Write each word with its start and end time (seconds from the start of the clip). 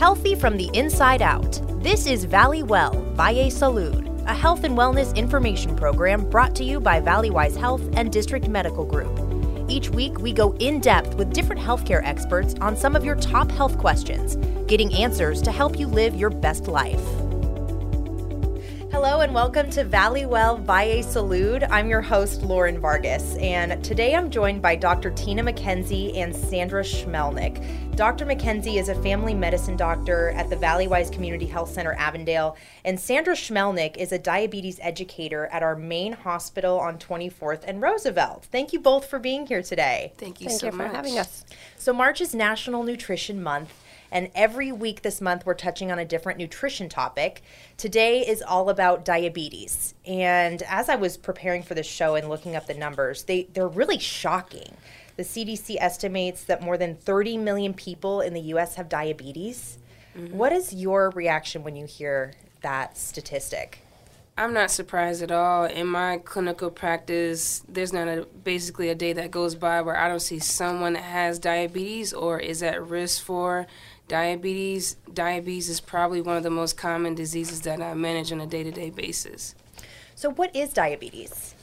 Healthy 0.00 0.34
from 0.34 0.56
the 0.56 0.70
inside 0.72 1.20
out. 1.20 1.60
This 1.82 2.06
is 2.06 2.24
Valley 2.24 2.62
Well 2.62 2.92
Valle 3.12 3.50
Salud, 3.50 4.26
a 4.26 4.32
health 4.32 4.64
and 4.64 4.74
wellness 4.74 5.14
information 5.14 5.76
program 5.76 6.24
brought 6.30 6.54
to 6.54 6.64
you 6.64 6.80
by 6.80 7.02
Valleywise 7.02 7.54
Health 7.54 7.82
and 7.92 8.10
District 8.10 8.48
Medical 8.48 8.86
Group. 8.86 9.14
Each 9.68 9.90
week, 9.90 10.18
we 10.18 10.32
go 10.32 10.54
in 10.54 10.80
depth 10.80 11.16
with 11.16 11.34
different 11.34 11.60
healthcare 11.60 12.00
experts 12.02 12.54
on 12.62 12.78
some 12.78 12.96
of 12.96 13.04
your 13.04 13.16
top 13.16 13.50
health 13.50 13.76
questions, 13.76 14.36
getting 14.66 14.90
answers 14.94 15.42
to 15.42 15.52
help 15.52 15.78
you 15.78 15.86
live 15.86 16.16
your 16.16 16.30
best 16.30 16.66
life. 16.66 17.04
Hello 18.92 19.20
and 19.20 19.32
welcome 19.32 19.70
to 19.70 19.84
Valley 19.84 20.26
Well 20.26 20.56
Valle 20.56 21.04
Salud. 21.04 21.64
I'm 21.70 21.88
your 21.88 22.00
host, 22.00 22.42
Lauren 22.42 22.80
Vargas, 22.80 23.36
and 23.36 23.82
today 23.84 24.16
I'm 24.16 24.30
joined 24.32 24.60
by 24.60 24.74
Dr. 24.74 25.12
Tina 25.12 25.44
McKenzie 25.44 26.16
and 26.16 26.34
Sandra 26.34 26.82
Schmelnick. 26.82 27.64
Dr. 27.94 28.26
McKenzie 28.26 28.80
is 28.80 28.88
a 28.88 29.00
family 29.00 29.32
medicine 29.32 29.76
doctor 29.76 30.30
at 30.30 30.50
the 30.50 30.56
Valleywise 30.56 31.12
Community 31.12 31.46
Health 31.46 31.70
Center, 31.70 31.92
Avondale, 31.92 32.56
and 32.84 32.98
Sandra 32.98 33.34
Schmelnick 33.34 33.96
is 33.96 34.10
a 34.10 34.18
diabetes 34.18 34.80
educator 34.82 35.46
at 35.52 35.62
our 35.62 35.76
main 35.76 36.12
hospital 36.12 36.80
on 36.80 36.98
24th 36.98 37.62
and 37.68 37.80
Roosevelt. 37.80 38.48
Thank 38.50 38.72
you 38.72 38.80
both 38.80 39.06
for 39.06 39.20
being 39.20 39.46
here 39.46 39.62
today. 39.62 40.12
Thank 40.16 40.40
you 40.40 40.48
Thank 40.48 40.60
so 40.60 40.66
you 40.66 40.72
for 40.72 40.88
having 40.88 41.16
us. 41.16 41.44
So, 41.76 41.92
March 41.92 42.20
is 42.20 42.34
National 42.34 42.82
Nutrition 42.82 43.40
Month, 43.40 43.72
and 44.10 44.30
every 44.34 44.72
week 44.72 45.02
this 45.02 45.20
month 45.20 45.46
we're 45.46 45.54
touching 45.54 45.90
on 45.92 45.98
a 45.98 46.04
different 46.04 46.38
nutrition 46.38 46.88
topic. 46.88 47.42
Today 47.76 48.20
is 48.26 48.42
all 48.42 48.68
about 48.68 49.04
diabetes. 49.04 49.94
And 50.06 50.62
as 50.62 50.88
I 50.88 50.96
was 50.96 51.16
preparing 51.16 51.62
for 51.62 51.74
this 51.74 51.86
show 51.86 52.14
and 52.14 52.28
looking 52.28 52.56
up 52.56 52.66
the 52.66 52.74
numbers, 52.74 53.24
they, 53.24 53.44
they're 53.52 53.68
really 53.68 53.98
shocking. 53.98 54.76
The 55.16 55.22
CDC 55.22 55.76
estimates 55.78 56.44
that 56.44 56.62
more 56.62 56.78
than 56.78 56.96
30 56.96 57.38
million 57.38 57.74
people 57.74 58.20
in 58.20 58.34
the 58.34 58.40
US 58.54 58.76
have 58.76 58.88
diabetes. 58.88 59.78
Mm-hmm. 60.16 60.36
What 60.36 60.52
is 60.52 60.72
your 60.72 61.10
reaction 61.10 61.62
when 61.62 61.76
you 61.76 61.86
hear 61.86 62.32
that 62.62 62.96
statistic? 62.96 63.82
I'm 64.40 64.54
not 64.54 64.70
surprised 64.70 65.22
at 65.22 65.30
all. 65.30 65.64
In 65.64 65.86
my 65.86 66.16
clinical 66.16 66.70
practice, 66.70 67.62
there's 67.68 67.92
not 67.92 68.08
a 68.08 68.26
basically 68.42 68.88
a 68.88 68.94
day 68.94 69.12
that 69.12 69.30
goes 69.30 69.54
by 69.54 69.82
where 69.82 69.96
I 69.96 70.08
don't 70.08 70.20
see 70.20 70.38
someone 70.38 70.94
that 70.94 71.02
has 71.02 71.38
diabetes 71.38 72.14
or 72.14 72.40
is 72.40 72.62
at 72.62 72.82
risk 72.82 73.22
for 73.22 73.66
diabetes. 74.10 74.96
Diabetes 75.14 75.68
is 75.68 75.80
probably 75.80 76.20
one 76.20 76.36
of 76.36 76.42
the 76.42 76.50
most 76.50 76.76
common 76.76 77.14
diseases 77.14 77.62
that 77.62 77.80
I 77.80 77.94
manage 77.94 78.32
on 78.32 78.40
a 78.40 78.46
day-to-day 78.46 78.90
basis. 78.90 79.54
So, 80.16 80.30
what 80.30 80.54
is 80.54 80.72
diabetes? 80.74 81.54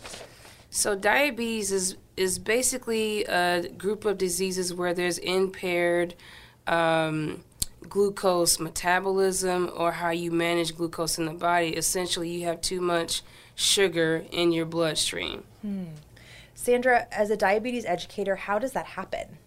So 0.70 0.95
diabetes 0.95 1.72
is 1.72 1.98
is 2.16 2.39
basically 2.39 3.23
a 3.26 3.67
group 3.78 4.06
of 4.06 4.17
diseases 4.17 4.73
where 4.73 4.94
there's 4.94 5.17
impaired 5.20 6.16
um, 6.66 7.44
glucose 7.88 8.59
metabolism 8.59 9.70
or 9.76 9.92
how 9.92 10.09
you 10.09 10.32
manage 10.32 10.76
glucose 10.76 11.17
in 11.20 11.26
the 11.26 11.34
body. 11.34 11.70
Essentially, 11.70 12.30
you 12.30 12.45
have 12.45 12.61
too 12.61 12.82
much 12.82 13.22
sugar 13.56 14.26
in 14.32 14.52
your 14.52 14.66
bloodstream. 14.66 15.44
Sandra, 16.56 17.08
as 17.11 17.30
a 17.30 17.38
diabetes 17.38 17.86
educator, 17.86 18.36
how 18.36 18.58
does 18.58 18.72
that 18.72 18.86
happen? 18.86 19.38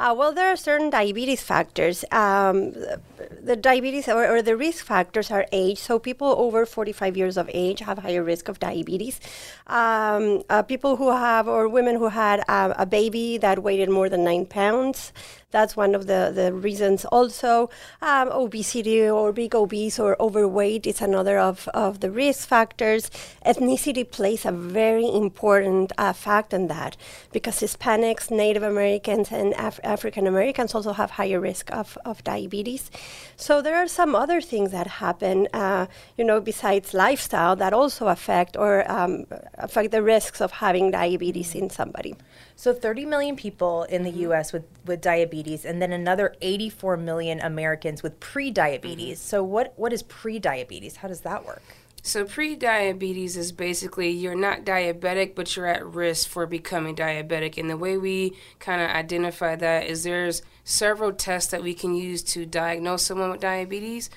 Uh, 0.00 0.14
well, 0.16 0.32
there 0.32 0.48
are 0.48 0.56
certain 0.56 0.88
diabetes 0.88 1.42
factors. 1.42 2.06
Um, 2.10 2.72
the, 2.72 3.54
diabetes 3.54 4.08
or, 4.08 4.26
or 4.26 4.40
the 4.40 4.56
risk 4.56 4.82
factors 4.86 5.30
are 5.30 5.44
age. 5.52 5.76
So 5.76 5.98
people 5.98 6.28
over 6.38 6.64
45 6.64 7.18
years 7.18 7.36
of 7.36 7.50
age 7.52 7.80
have 7.80 7.98
higher 7.98 8.24
risk 8.24 8.48
of 8.48 8.58
diabetes. 8.58 9.20
Um, 9.66 10.42
uh, 10.48 10.62
people 10.62 10.96
who 10.96 11.10
have 11.10 11.46
or 11.46 11.68
women 11.68 11.96
who 11.96 12.08
had 12.08 12.42
uh, 12.48 12.72
a 12.78 12.86
baby 12.86 13.36
that 13.38 13.62
weighed 13.62 13.90
more 13.90 14.08
than 14.08 14.24
nine 14.24 14.46
pounds. 14.46 15.12
That's 15.50 15.76
one 15.76 15.96
of 15.96 16.06
the, 16.06 16.30
the 16.32 16.52
reasons. 16.52 17.04
Also, 17.06 17.70
um, 18.00 18.28
obesity 18.30 19.08
or 19.08 19.32
big 19.32 19.54
obese 19.54 19.98
or 19.98 20.16
overweight 20.22 20.86
is 20.86 21.00
another 21.00 21.40
of, 21.40 21.66
of 21.74 21.98
the 21.98 22.10
risk 22.10 22.46
factors. 22.46 23.10
Ethnicity 23.44 24.08
plays 24.08 24.46
a 24.46 24.52
very 24.52 25.08
important 25.08 25.90
uh, 25.98 26.12
fact 26.12 26.54
in 26.54 26.68
that 26.68 26.96
because 27.32 27.60
Hispanics, 27.60 28.30
Native 28.30 28.62
Americans, 28.62 29.32
and 29.32 29.52
Af- 29.58 29.80
African 29.82 30.28
Americans 30.28 30.72
also 30.72 30.92
have 30.92 31.10
higher 31.10 31.40
risk 31.40 31.72
of, 31.72 31.98
of 32.04 32.22
diabetes. 32.22 32.88
So 33.34 33.60
there 33.60 33.76
are 33.76 33.88
some 33.88 34.14
other 34.14 34.40
things 34.40 34.70
that 34.70 34.86
happen, 34.86 35.48
uh, 35.52 35.86
you 36.16 36.24
know, 36.24 36.40
besides 36.40 36.94
lifestyle 36.94 37.56
that 37.56 37.72
also 37.72 38.06
affect 38.06 38.56
or 38.56 38.88
um, 38.88 39.26
affect 39.54 39.90
the 39.90 40.02
risks 40.02 40.40
of 40.40 40.52
having 40.52 40.92
diabetes 40.92 41.56
in 41.56 41.70
somebody. 41.70 42.14
So 42.54 42.72
30 42.72 43.06
million 43.06 43.36
people 43.36 43.84
in 43.84 44.04
the 44.04 44.10
US 44.28 44.52
with, 44.52 44.64
with 44.84 45.00
diabetes 45.00 45.39
and 45.64 45.80
then 45.80 45.92
another 45.92 46.34
84 46.40 46.96
million 46.96 47.40
Americans 47.40 48.02
with 48.02 48.20
pre-diabetes. 48.20 49.18
Mm-hmm. 49.18 49.28
So 49.28 49.44
what 49.44 49.72
what 49.76 49.92
is 49.92 50.02
pre-diabetes? 50.02 50.96
How 50.96 51.08
does 51.08 51.20
that 51.22 51.44
work? 51.44 51.62
So 52.02 52.24
pre-diabetes 52.24 53.36
is 53.36 53.52
basically 53.52 54.10
you're 54.10 54.34
not 54.34 54.64
diabetic, 54.64 55.34
but 55.34 55.54
you're 55.54 55.66
at 55.66 55.84
risk 55.84 56.28
for 56.28 56.46
becoming 56.46 56.96
diabetic. 56.96 57.58
And 57.58 57.68
the 57.68 57.76
way 57.76 57.98
we 57.98 58.36
kind 58.58 58.80
of 58.80 58.88
identify 58.88 59.54
that 59.56 59.86
is 59.86 60.02
there's 60.02 60.42
several 60.64 61.12
tests 61.12 61.50
that 61.50 61.62
we 61.62 61.74
can 61.74 61.94
use 61.94 62.22
to 62.22 62.46
diagnose 62.46 63.02
someone 63.04 63.30
with 63.30 63.40
diabetes, 63.40 64.08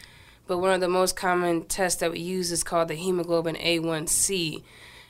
but 0.47 0.59
one 0.59 0.71
of 0.71 0.79
the 0.79 0.87
most 0.87 1.17
common 1.17 1.65
tests 1.65 1.99
that 1.99 2.11
we 2.11 2.19
use 2.19 2.51
is 2.51 2.63
called 2.63 2.87
the 2.87 2.95
hemoglobin 2.95 3.55
A1C. 3.55 4.63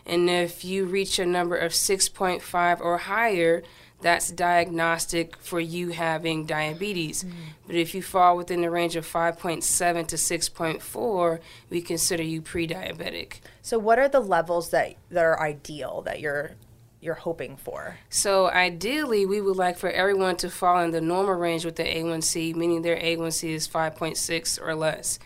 And 0.06 0.30
if 0.30 0.66
you 0.66 0.86
reach 0.86 1.20
a 1.20 1.26
number 1.26 1.56
of 1.56 1.72
6.5 1.72 2.82
or 2.82 2.98
higher, 2.98 3.64
that's 4.04 4.30
diagnostic 4.30 5.38
for 5.38 5.60
you 5.60 5.90
having 5.90 6.46
diabetes. 6.46 7.24
Mm. 7.24 7.32
But 7.66 7.76
if 7.76 7.96
you 7.96 8.04
fall 8.04 8.38
within 8.38 8.62
the 8.62 8.70
range 8.70 8.96
of 8.96 9.08
5.7 9.08 10.08
to 10.08 10.16
6.4, 10.16 11.40
we 11.70 11.82
consider 11.82 12.22
you 12.22 12.42
pre-diabetic. 12.42 13.38
So 13.62 13.80
what 13.80 13.98
are 13.98 14.10
the 14.10 14.20
levels 14.20 14.70
that, 14.70 14.96
that 15.10 15.24
are 15.24 15.40
ideal 15.40 16.02
that 16.06 16.20
you're 16.20 16.52
you're 17.00 17.16
hoping 17.16 17.58
for? 17.58 17.98
So 18.10 18.50
ideally, 18.50 19.26
we 19.26 19.42
would 19.42 19.58
like 19.58 19.78
for 19.78 19.90
everyone 19.90 20.38
to 20.38 20.50
fall 20.50 20.82
in 20.82 20.92
the 20.92 21.02
normal 21.02 21.34
range 21.34 21.66
with 21.66 21.76
the 21.76 21.84
A1C, 21.84 22.56
meaning 22.56 22.82
their 22.82 22.96
A1C 22.96 23.50
is 23.50 23.68
5.6 23.68 24.62
or 24.62 24.74
less. 24.74 25.20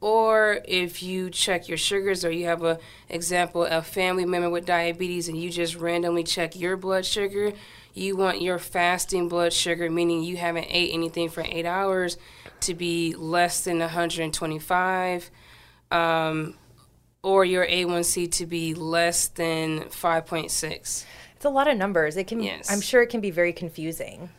Or 0.00 0.60
if 0.64 1.02
you 1.02 1.30
check 1.30 1.68
your 1.68 1.76
sugars, 1.76 2.24
or 2.24 2.30
you 2.30 2.46
have 2.46 2.64
a 2.64 2.78
example 3.08 3.64
a 3.64 3.82
family 3.82 4.24
member 4.24 4.48
with 4.48 4.64
diabetes, 4.64 5.28
and 5.28 5.40
you 5.40 5.50
just 5.50 5.76
randomly 5.76 6.24
check 6.24 6.56
your 6.56 6.76
blood 6.76 7.04
sugar, 7.04 7.52
you 7.94 8.16
want 8.16 8.40
your 8.40 8.58
fasting 8.58 9.28
blood 9.28 9.52
sugar, 9.52 9.90
meaning 9.90 10.22
you 10.22 10.36
haven't 10.36 10.66
ate 10.68 10.92
anything 10.92 11.28
for 11.28 11.42
eight 11.46 11.66
hours, 11.66 12.16
to 12.60 12.74
be 12.74 13.14
less 13.14 13.64
than 13.64 13.78
125. 13.78 15.30
Um, 15.90 16.54
or 17.22 17.44
your 17.44 17.66
A1C 17.66 18.30
to 18.32 18.46
be 18.46 18.74
less 18.74 19.28
than 19.28 19.80
5.6. 19.80 21.04
It's 21.36 21.44
a 21.44 21.50
lot 21.50 21.68
of 21.68 21.76
numbers. 21.76 22.16
It 22.16 22.26
can 22.26 22.40
Yes. 22.42 22.70
I'm 22.70 22.80
sure 22.80 23.02
it 23.02 23.08
can 23.08 23.20
be 23.20 23.30
very 23.30 23.52
confusing. 23.52 24.30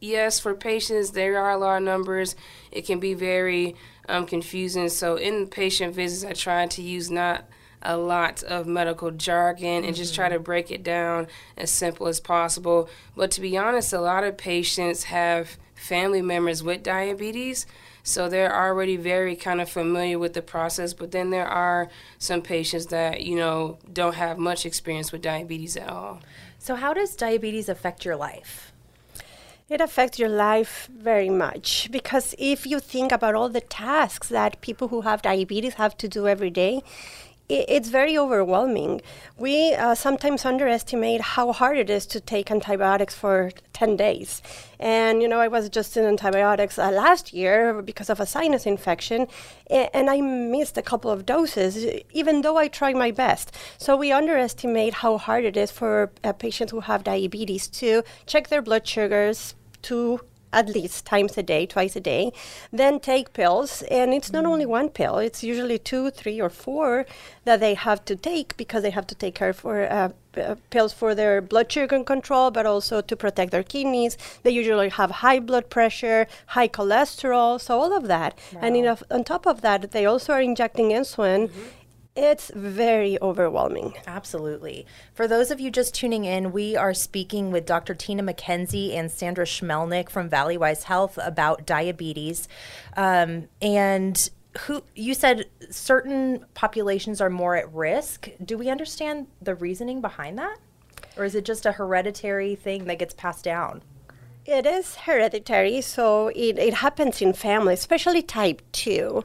yes, 0.00 0.38
for 0.38 0.54
patients, 0.54 1.10
there 1.10 1.38
are 1.38 1.50
a 1.50 1.56
lot 1.56 1.78
of 1.78 1.82
numbers. 1.82 2.36
It 2.70 2.86
can 2.86 3.00
be 3.00 3.14
very 3.14 3.74
um, 4.08 4.26
confusing. 4.26 4.88
So, 4.90 5.16
in 5.16 5.48
patient 5.48 5.94
visits, 5.94 6.24
I 6.24 6.34
try 6.34 6.66
to 6.66 6.82
use 6.82 7.10
not 7.10 7.44
a 7.82 7.96
lot 7.96 8.42
of 8.42 8.66
medical 8.66 9.10
jargon 9.10 9.84
and 9.84 9.94
just 9.94 10.14
try 10.14 10.28
to 10.28 10.36
mm-hmm. 10.36 10.44
break 10.44 10.70
it 10.70 10.82
down 10.82 11.26
as 11.56 11.70
simple 11.70 12.08
as 12.08 12.20
possible. 12.20 12.88
But 13.16 13.30
to 13.32 13.40
be 13.40 13.56
honest, 13.56 13.92
a 13.92 14.00
lot 14.00 14.24
of 14.24 14.36
patients 14.36 15.04
have 15.04 15.56
family 15.74 16.22
members 16.22 16.62
with 16.62 16.82
diabetes. 16.82 17.66
So 18.02 18.28
they're 18.28 18.54
already 18.54 18.96
very 18.96 19.36
kind 19.36 19.60
of 19.60 19.68
familiar 19.68 20.18
with 20.18 20.32
the 20.32 20.40
process, 20.40 20.94
but 20.94 21.10
then 21.10 21.30
there 21.30 21.46
are 21.46 21.90
some 22.18 22.40
patients 22.40 22.86
that, 22.86 23.22
you 23.22 23.36
know, 23.36 23.78
don't 23.92 24.14
have 24.14 24.38
much 24.38 24.64
experience 24.64 25.12
with 25.12 25.20
diabetes 25.20 25.76
at 25.76 25.90
all. 25.90 26.20
So 26.58 26.74
how 26.74 26.94
does 26.94 27.14
diabetes 27.14 27.68
affect 27.68 28.04
your 28.04 28.16
life? 28.16 28.72
It 29.68 29.82
affects 29.82 30.18
your 30.18 30.30
life 30.30 30.88
very 30.90 31.28
much 31.28 31.88
because 31.90 32.34
if 32.38 32.66
you 32.66 32.80
think 32.80 33.12
about 33.12 33.34
all 33.34 33.50
the 33.50 33.60
tasks 33.60 34.30
that 34.30 34.62
people 34.62 34.88
who 34.88 35.02
have 35.02 35.20
diabetes 35.20 35.74
have 35.74 35.94
to 35.98 36.08
do 36.08 36.26
every 36.26 36.48
day, 36.48 36.82
it's 37.48 37.88
very 37.88 38.18
overwhelming. 38.18 39.00
We 39.38 39.72
uh, 39.72 39.94
sometimes 39.94 40.44
underestimate 40.44 41.20
how 41.20 41.52
hard 41.52 41.78
it 41.78 41.88
is 41.88 42.04
to 42.06 42.20
take 42.20 42.50
antibiotics 42.50 43.14
for 43.14 43.52
10 43.72 43.96
days. 43.96 44.42
And, 44.78 45.22
you 45.22 45.28
know, 45.28 45.40
I 45.40 45.48
was 45.48 45.70
just 45.70 45.96
in 45.96 46.04
antibiotics 46.04 46.78
uh, 46.78 46.90
last 46.90 47.32
year 47.32 47.80
because 47.80 48.10
of 48.10 48.20
a 48.20 48.26
sinus 48.26 48.66
infection, 48.66 49.28
and 49.70 50.10
I 50.10 50.20
missed 50.20 50.76
a 50.76 50.82
couple 50.82 51.10
of 51.10 51.24
doses, 51.24 52.02
even 52.12 52.42
though 52.42 52.58
I 52.58 52.68
tried 52.68 52.96
my 52.96 53.10
best. 53.10 53.54
So 53.78 53.96
we 53.96 54.12
underestimate 54.12 54.94
how 54.94 55.16
hard 55.16 55.44
it 55.44 55.56
is 55.56 55.70
for 55.70 56.10
uh, 56.22 56.32
patients 56.34 56.70
who 56.72 56.80
have 56.80 57.02
diabetes 57.02 57.66
to 57.68 58.02
check 58.26 58.48
their 58.48 58.62
blood 58.62 58.86
sugars, 58.86 59.54
to 59.82 60.20
at 60.52 60.68
least 60.68 61.04
times 61.04 61.36
a 61.36 61.42
day, 61.42 61.66
twice 61.66 61.96
a 61.96 62.00
day, 62.00 62.32
then 62.72 63.00
take 63.00 63.32
pills. 63.32 63.82
And 63.90 64.14
it's 64.14 64.32
not 64.32 64.46
only 64.46 64.66
one 64.66 64.88
pill, 64.88 65.18
it's 65.18 65.42
usually 65.42 65.78
two, 65.78 66.10
three, 66.10 66.40
or 66.40 66.50
four 66.50 67.06
that 67.44 67.60
they 67.60 67.74
have 67.74 68.04
to 68.06 68.16
take 68.16 68.56
because 68.56 68.82
they 68.82 68.90
have 68.90 69.06
to 69.08 69.14
take 69.14 69.34
care 69.34 69.52
for 69.52 69.90
uh, 69.90 70.10
uh, 70.36 70.54
pills 70.70 70.92
for 70.92 71.14
their 71.14 71.40
blood 71.40 71.70
sugar 71.70 72.02
control, 72.04 72.50
but 72.50 72.66
also 72.66 73.00
to 73.00 73.16
protect 73.16 73.50
their 73.50 73.62
kidneys. 73.62 74.16
They 74.42 74.50
usually 74.50 74.88
have 74.90 75.10
high 75.10 75.40
blood 75.40 75.70
pressure, 75.70 76.26
high 76.46 76.68
cholesterol, 76.68 77.60
so 77.60 77.80
all 77.80 77.96
of 77.96 78.06
that. 78.08 78.38
And 78.60 78.76
you 78.76 78.82
know, 78.82 78.98
on 79.10 79.24
top 79.24 79.46
of 79.46 79.62
that, 79.62 79.90
they 79.90 80.06
also 80.06 80.32
are 80.34 80.40
injecting 80.40 80.90
insulin. 80.90 81.50
It's 82.20 82.50
very 82.52 83.16
overwhelming. 83.22 83.94
Absolutely. 84.04 84.86
For 85.14 85.28
those 85.28 85.52
of 85.52 85.60
you 85.60 85.70
just 85.70 85.94
tuning 85.94 86.24
in, 86.24 86.50
we 86.50 86.74
are 86.74 86.92
speaking 86.92 87.52
with 87.52 87.64
Dr. 87.64 87.94
Tina 87.94 88.24
McKenzie 88.24 88.92
and 88.96 89.08
Sandra 89.08 89.44
Schmelnick 89.44 90.10
from 90.10 90.28
Valleywise 90.28 90.82
Health 90.82 91.16
about 91.22 91.64
diabetes. 91.64 92.48
Um, 92.96 93.46
and 93.62 94.28
who 94.62 94.82
you 94.96 95.14
said 95.14 95.44
certain 95.70 96.44
populations 96.54 97.20
are 97.20 97.30
more 97.30 97.54
at 97.54 97.72
risk. 97.72 98.28
Do 98.44 98.58
we 98.58 98.68
understand 98.68 99.28
the 99.40 99.54
reasoning 99.54 100.00
behind 100.00 100.38
that? 100.38 100.58
Or 101.16 101.24
is 101.24 101.36
it 101.36 101.44
just 101.44 101.66
a 101.66 101.70
hereditary 101.70 102.56
thing 102.56 102.86
that 102.86 102.98
gets 102.98 103.14
passed 103.14 103.44
down? 103.44 103.80
It 104.44 104.66
is 104.66 104.96
hereditary, 104.96 105.82
so 105.82 106.28
it, 106.28 106.58
it 106.58 106.74
happens 106.74 107.22
in 107.22 107.34
families, 107.34 107.80
especially 107.80 108.22
type 108.22 108.62
2. 108.72 109.22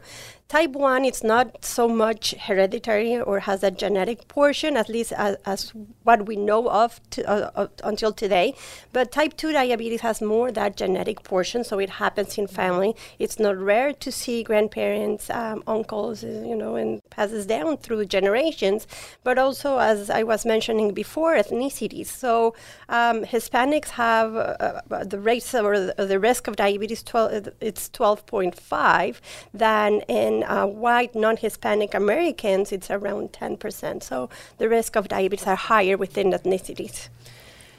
Type 0.50 0.72
1, 0.72 1.04
it's 1.04 1.24
not 1.24 1.66
so 1.66 1.88
much 1.88 2.36
hereditary 2.42 3.20
or 3.20 3.40
has 3.40 3.64
a 3.64 3.72
genetic 3.72 4.28
portion, 4.28 4.78
at 4.78 4.88
least 4.88 5.12
as, 5.14 5.36
as 5.46 5.74
what 6.04 6.28
we 6.28 6.36
know 6.36 6.70
of 6.70 7.00
to, 7.10 7.28
uh, 7.28 7.50
uh, 7.56 7.68
until 7.84 8.12
today. 8.12 8.54
But 8.92 9.12
type 9.12 9.36
2 9.36 9.52
diabetes 9.54 10.02
has 10.02 10.22
more 10.22 10.52
that 10.52 10.78
genetic 10.78 11.24
portion, 11.24 11.64
so 11.64 11.80
it 11.80 11.90
happens 11.92 12.38
in 12.38 12.46
family. 12.46 12.96
It's 13.18 13.40
not 13.40 13.58
rare 13.58 13.94
to 13.94 14.12
see 14.12 14.44
grandparents, 14.44 15.30
um, 15.32 15.64
uncles, 15.66 16.24
uh, 16.24 16.28
you 16.46 16.56
know, 16.56 16.76
and 16.76 17.02
passes 17.10 17.48
down 17.48 17.78
through 17.78 18.06
generations. 18.06 18.86
But 19.24 19.40
also, 19.40 19.80
as 19.80 20.12
I 20.12 20.22
was 20.22 20.46
mentioning 20.46 20.94
before, 20.94 21.34
ethnicities. 21.36 22.08
So 22.08 22.54
um, 22.90 23.24
Hispanics 23.24 23.90
have 23.90 24.36
uh, 24.36 24.82
uh, 24.92 25.04
the 25.04 25.20
rates 25.20 25.56
or 25.56 25.80
the, 25.80 26.20
risk 26.20 26.48
of 26.48 26.56
diabetes, 26.56 27.02
12, 27.02 27.50
it's 27.60 27.90
12.5, 27.90 29.16
than 29.52 30.02
in 30.02 30.33
uh, 30.42 30.66
white 30.66 31.14
non-Hispanic 31.14 31.94
Americans, 31.94 32.72
it's 32.72 32.90
around 32.90 33.34
10%. 33.34 34.02
So 34.02 34.30
the 34.58 34.68
risk 34.68 34.96
of 34.96 35.08
diabetes 35.08 35.46
are 35.46 35.56
higher 35.56 35.98
within 35.98 36.32
ethnicities. 36.32 37.10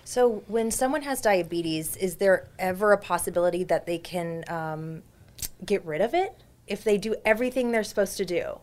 So, 0.05 0.43
when 0.49 0.71
someone 0.71 1.03
has 1.03 1.23
diabetes, 1.23 1.97
is 1.97 2.17
there 2.17 2.47
ever 2.59 2.93
a 2.93 2.99
possibility 2.99 3.65
that 3.65 3.87
they 3.87 3.97
can 3.97 4.45
um, 4.49 5.03
get 5.65 5.83
rid 5.85 6.03
of 6.03 6.13
it 6.13 6.43
if 6.67 6.85
they 6.85 6.99
do 6.99 7.17
everything 7.25 7.73
they're 7.73 7.83
supposed 7.83 8.19
to 8.19 8.27
do? 8.27 8.59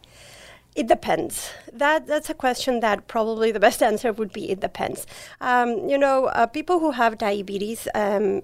It 0.76 0.88
depends. 0.88 1.50
That 1.74 2.08
that's 2.08 2.30
a 2.30 2.34
question 2.34 2.80
that 2.82 3.08
probably 3.08 3.52
the 3.52 3.60
best 3.60 3.82
answer 3.90 4.14
would 4.14 4.32
be 4.32 4.52
it 4.52 4.60
depends. 4.60 5.08
Um, 5.42 5.90
you 5.90 5.98
know, 5.98 6.26
uh, 6.28 6.46
people 6.46 6.80
who 6.80 6.92
have 6.92 7.18
diabetes 7.18 7.88
um, 7.96 8.44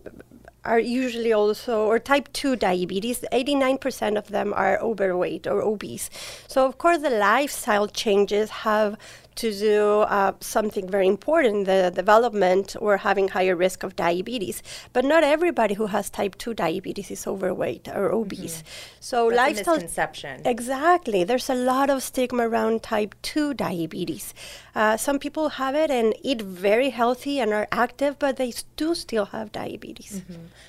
are 0.67 0.79
usually 0.79 1.33
also, 1.33 1.85
or 1.85 1.97
type 1.97 2.27
2 2.33 2.55
diabetes, 2.57 3.23
89% 3.31 4.17
of 4.17 4.27
them 4.27 4.53
are 4.53 4.77
overweight 4.79 5.47
or 5.47 5.61
obese. 5.61 6.09
So, 6.47 6.65
of 6.65 6.77
course, 6.77 6.99
the 6.99 7.09
lifestyle 7.09 7.87
changes 7.87 8.49
have 8.67 8.97
to 9.37 9.51
do 9.51 10.01
uh, 10.01 10.33
something 10.41 10.89
very 10.89 11.07
important 11.07 11.65
the 11.65 11.91
development 11.93 12.75
or 12.79 12.97
having 12.97 13.29
higher 13.29 13.55
risk 13.55 13.83
of 13.83 13.95
diabetes. 13.95 14.61
But 14.93 15.05
not 15.05 15.23
everybody 15.23 15.75
who 15.75 15.87
has 15.87 16.09
type 16.09 16.37
2 16.37 16.53
diabetes 16.53 17.11
is 17.11 17.25
overweight 17.27 17.87
or 17.87 18.11
obese. 18.11 18.63
So, 18.99 19.29
That's 19.29 19.33
a 19.33 19.43
lifestyle. 19.43 19.75
misconception. 19.75 20.41
Exactly. 20.45 21.23
There's 21.23 21.49
a 21.49 21.55
lot 21.55 21.89
of 21.89 22.03
stigma 22.03 22.47
around 22.49 22.83
type 22.83 23.15
2 23.21 23.53
diabetes. 23.53 24.33
Uh, 24.75 24.97
some 24.97 25.17
people 25.19 25.49
have 25.49 25.75
it 25.75 25.89
and 25.89 26.13
eat 26.21 26.41
very 26.41 26.89
healthy 26.89 27.39
and 27.39 27.53
are 27.53 27.67
active, 27.71 28.19
but 28.19 28.37
they 28.37 28.53
do 28.75 28.93
still 28.93 29.25
have 29.25 29.51
diabetes. 29.51 30.21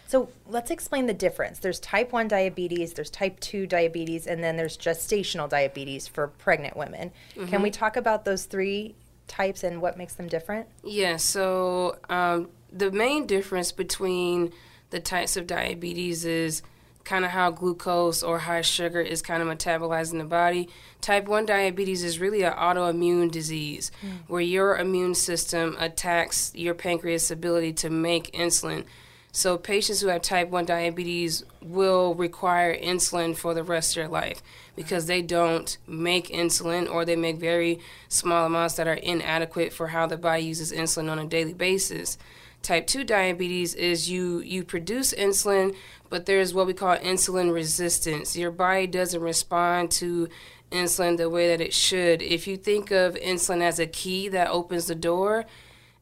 So 0.09 0.31
let's 0.47 0.71
explain 0.71 1.05
the 1.05 1.13
difference. 1.13 1.59
There's 1.59 1.79
type 1.79 2.13
1 2.13 2.29
diabetes, 2.29 2.95
there's 2.95 3.11
type 3.11 3.39
2 3.41 3.67
diabetes, 3.67 4.27
and 4.27 4.43
then 4.43 4.57
there's 4.57 4.79
gestational 4.79 5.51
diabetes 5.51 6.09
for 6.09 6.29
pregnant 6.29 6.79
women. 6.79 7.13
Can 7.47 7.61
we 7.61 7.71
talk 7.71 7.99
about 7.99 8.25
those 8.25 8.47
three 8.47 8.95
types 9.27 9.63
and 9.63 9.83
what 9.83 9.99
makes 9.99 10.15
them 10.15 10.27
different? 10.27 10.67
Yeah, 10.83 11.19
so 11.19 11.99
um, 12.09 12.49
the 12.73 12.91
main 12.91 13.27
difference 13.27 13.71
between 13.71 14.51
the 14.89 14.99
types 14.99 15.37
of 15.37 15.47
diabetes 15.47 16.25
is 16.25 16.63
kind 17.05 17.27
of 17.27 17.31
how 17.33 17.51
glucose 17.51 18.23
or 18.23 18.39
high 18.39 18.63
sugar 18.63 19.03
is 19.03 19.21
kind 19.21 19.43
of 19.43 19.49
metabolized 19.49 20.13
in 20.13 20.19
the 20.19 20.25
body. 20.25 20.71
Type 21.03 21.29
1 21.29 21.45
diabetes 21.45 22.03
is 22.03 22.19
really 22.19 22.45
an 22.45 22.55
autoimmune 22.55 23.31
disease 23.31 23.93
where 24.27 24.41
your 24.41 24.79
immune 24.79 25.15
system 25.15 25.77
attacks 25.79 26.51
your 26.55 26.73
pancreas' 26.73 27.31
ability 27.31 27.75
to 27.75 27.91
make 27.91 28.33
insulin. 28.33 28.87
So 29.31 29.59
patients 29.59 30.01
who 30.01 30.09
have 30.09 30.23
type 30.23 30.49
1 30.49 30.65
diabetes 30.65 31.45
will 31.63 32.15
require 32.15 32.77
insulin 32.77 33.37
for 33.37 33.55
the 33.55 33.63
rest 33.63 33.97
of 33.97 34.01
their 34.01 34.09
life 34.09 34.43
because 34.75 35.07
they 35.07 35.23
don't 35.23 35.77
make 35.87 36.29
insulin 36.29 36.91
or 36.91 37.05
they 37.05 37.17
make 37.17 37.37
very 37.37 37.79
small 38.09 38.47
amounts 38.47 38.75
that 38.77 38.89
are 38.89 38.95
inadequate 38.95 39.73
for 39.73 39.89
how 39.89 40.07
the 40.07 40.17
body 40.17 40.43
uses 40.43 40.73
insulin 40.73 41.11
on 41.11 41.19
a 41.19 41.27
daily 41.27 41.53
basis. 41.53 42.17
Type 42.63 42.87
2 42.87 43.05
diabetes 43.05 43.75
is 43.75 44.11
you 44.11 44.41
you 44.41 44.65
produce 44.65 45.13
insulin, 45.13 45.77
but 46.11 46.27
there's 46.27 46.53
what 46.53 46.67
we 46.67 46.73
call 46.73 46.97
insulin 46.97 47.53
resistance. 47.53 48.37
Your 48.37 48.51
body 48.51 48.87
doesn't 48.87 49.21
respond 49.21 49.91
to 49.93 50.29
insulin 50.73 51.17
the 51.17 51.31
way 51.31 51.49
that 51.49 51.61
it 51.61 51.73
should. 51.73 52.21
If 52.23 52.47
you 52.47 52.57
think 52.57 52.91
of 52.91 53.15
insulin 53.15 53.63
as 53.63 53.79
a 53.79 53.87
key 53.87 54.29
that 54.29 54.51
opens 54.51 54.87
the 54.87 54.95
door, 54.95 55.45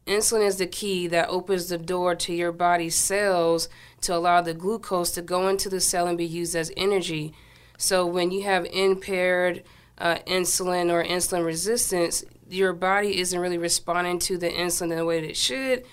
Insulin 0.07 0.47
is 0.47 0.57
the 0.57 0.67
key 0.67 1.07
that 1.07 1.29
opens 1.29 1.67
the 1.67 1.77
door 1.77 2.15
to 2.15 2.33
your 2.33 2.51
body's 2.51 2.95
cells 2.95 3.67
to 4.01 4.15
allow 4.15 4.41
the 4.41 4.53
glucose 4.53 5.11
to 5.11 5.21
go 5.21 5.49
into 5.49 5.69
the 5.69 5.81
cell 5.81 6.07
and 6.07 6.17
be 6.17 6.25
used 6.25 6.55
as 6.55 6.71
energy. 6.77 7.33
So 7.77 8.05
when 8.05 8.31
you 8.31 8.43
have 8.43 8.65
impaired 8.65 9.63
uh, 9.97 10.19
insulin 10.25 10.91
or 10.91 11.03
insulin 11.03 11.45
resistance, 11.45 12.23
your 12.49 12.71
body 12.73 13.19
isn't 13.19 13.39
really 13.39 13.57
responding 13.57 14.19
to 14.19 14.37
the 14.37 14.49
insulin 14.49 14.91
in 14.91 14.97
the 14.97 15.05
way 15.05 15.19
that 15.19 15.29
it 15.29 15.37
should. 15.37 15.83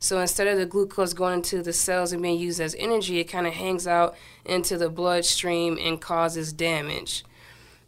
So 0.00 0.18
instead 0.18 0.48
of 0.48 0.58
the 0.58 0.66
glucose 0.66 1.12
going 1.12 1.34
into 1.34 1.62
the 1.62 1.72
cells 1.72 2.12
and 2.12 2.22
being 2.22 2.38
used 2.38 2.60
as 2.60 2.74
energy, 2.78 3.20
it 3.20 3.24
kind 3.24 3.46
of 3.46 3.52
hangs 3.52 3.86
out 3.86 4.16
into 4.44 4.78
the 4.78 4.88
bloodstream 4.88 5.78
and 5.80 6.00
causes 6.00 6.52
damage. 6.52 7.24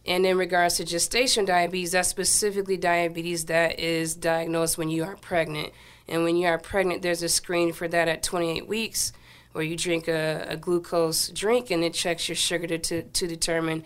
And 0.05 0.25
in 0.25 0.37
regards 0.37 0.77
to 0.77 0.85
gestation 0.85 1.45
diabetes, 1.45 1.93
that's 1.93 2.09
specifically 2.09 2.75
diabetes 2.75 3.45
that 3.45 3.79
is 3.79 4.15
diagnosed 4.15 4.77
when 4.77 4.89
you 4.89 5.03
are 5.03 5.15
pregnant. 5.15 5.71
And 6.07 6.23
when 6.23 6.35
you 6.35 6.47
are 6.47 6.57
pregnant, 6.57 7.01
there's 7.01 7.23
a 7.23 7.29
screen 7.29 7.71
for 7.71 7.87
that 7.87 8.09
at 8.09 8.21
28 8.21 8.67
weeks 8.67 9.13
where 9.53 9.63
you 9.63 9.77
drink 9.77 10.07
a, 10.07 10.45
a 10.49 10.57
glucose 10.57 11.29
drink 11.29 11.71
and 11.71 11.83
it 11.83 11.93
checks 11.93 12.27
your 12.27 12.35
sugar 12.35 12.67
to, 12.67 12.77
to, 12.79 13.03
to 13.03 13.27
determine 13.27 13.83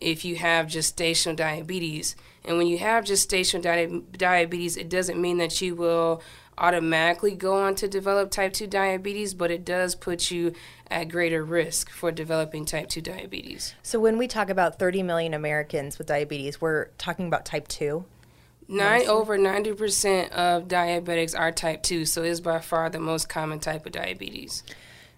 if 0.00 0.24
you 0.24 0.36
have 0.36 0.66
gestational 0.66 1.36
diabetes. 1.36 2.16
And 2.44 2.56
when 2.56 2.66
you 2.66 2.78
have 2.78 3.04
gestational 3.04 3.62
di- 3.62 4.16
diabetes, 4.16 4.76
it 4.76 4.88
doesn't 4.88 5.20
mean 5.20 5.38
that 5.38 5.60
you 5.60 5.74
will 5.74 6.22
automatically 6.58 7.34
go 7.34 7.54
on 7.54 7.74
to 7.74 7.88
develop 7.88 8.30
type 8.30 8.52
2 8.52 8.66
diabetes, 8.66 9.34
but 9.34 9.50
it 9.50 9.64
does 9.64 9.94
put 9.94 10.30
you 10.30 10.52
at 10.90 11.04
greater 11.04 11.42
risk 11.42 11.90
for 11.90 12.10
developing 12.10 12.64
type 12.64 12.88
2 12.88 13.00
diabetes. 13.00 13.74
So 13.82 13.98
when 13.98 14.18
we 14.18 14.28
talk 14.28 14.50
about 14.50 14.78
30 14.78 15.02
million 15.02 15.32
Americans 15.32 15.96
with 15.96 16.06
diabetes, 16.06 16.60
we're 16.60 16.86
talking 16.98 17.26
about 17.26 17.46
type 17.46 17.66
2. 17.68 18.04
Nine 18.68 19.08
over 19.08 19.36
ninety 19.36 19.72
percent 19.72 20.30
of 20.30 20.68
diabetics 20.68 21.36
are 21.36 21.50
type 21.50 21.82
two, 21.82 22.04
so 22.04 22.22
it's 22.22 22.38
by 22.38 22.60
far 22.60 22.88
the 22.88 23.00
most 23.00 23.28
common 23.28 23.58
type 23.58 23.84
of 23.84 23.90
diabetes. 23.90 24.62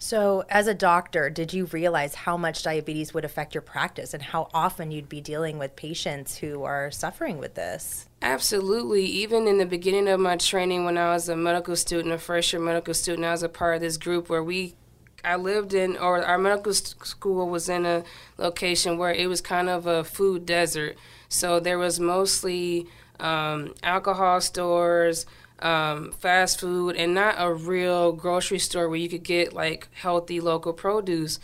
So, 0.04 0.42
as 0.49 0.66
a 0.66 0.75
doctor, 0.75 1.30
did 1.30 1.52
you 1.52 1.66
realize 1.66 2.16
how 2.16 2.37
much 2.37 2.64
diabetes 2.64 3.14
would 3.14 3.25
affect 3.25 3.54
your 3.54 3.62
practice 3.62 4.12
and 4.12 4.21
how 4.21 4.49
often 4.52 4.90
you'd 4.90 5.09
be 5.09 5.21
dealing 5.21 5.61
with 5.61 5.76
patients 5.76 6.38
who 6.38 6.64
are 6.64 6.90
suffering 6.90 7.38
with 7.38 7.54
this? 7.54 8.09
Absolutely. 8.21 9.04
Even 9.04 9.47
in 9.47 9.59
the 9.59 9.64
beginning 9.64 10.09
of 10.09 10.18
my 10.18 10.37
training, 10.37 10.85
when 10.85 10.99
I 10.99 11.11
was 11.11 11.28
a 11.28 11.37
medical 11.37 11.76
student, 11.76 12.12
a 12.12 12.18
first 12.18 12.52
year 12.52 12.61
medical 12.61 12.94
student, 12.94 13.25
I 13.25 13.30
was 13.30 13.44
a 13.44 13.49
part 13.49 13.76
of 13.76 13.80
this 13.80 13.97
group 13.97 14.28
where 14.28 14.42
we, 14.42 14.75
I 15.23 15.37
lived 15.37 15.73
in, 15.73 15.97
or 15.97 16.21
our 16.21 16.37
medical 16.37 16.75
school 16.75 17.49
was 17.49 17.68
in 17.68 17.87
a 17.87 18.02
location 18.38 18.99
where 18.99 19.12
it 19.12 19.28
was 19.28 19.40
kind 19.40 19.68
of 19.68 19.87
a 19.87 20.02
food 20.02 20.44
desert. 20.44 20.97
So 21.28 21.61
there 21.61 21.78
was 21.78 22.00
mostly 22.00 22.88
um, 23.21 23.73
alcohol 23.85 24.40
stores, 24.40 25.26
um, 25.62 26.12
fast 26.12 26.61
food, 26.61 26.97
and 26.97 27.14
not 27.14 27.37
a 27.38 27.52
real 27.52 28.12
grocery 28.12 28.59
store 28.59 28.88
where 28.88 28.99
you 28.99 29.09
could 29.09 29.23
get 29.23 29.52
like 29.52 29.88
healthy 29.92 30.40
local 30.40 30.73
produce. 30.73 31.38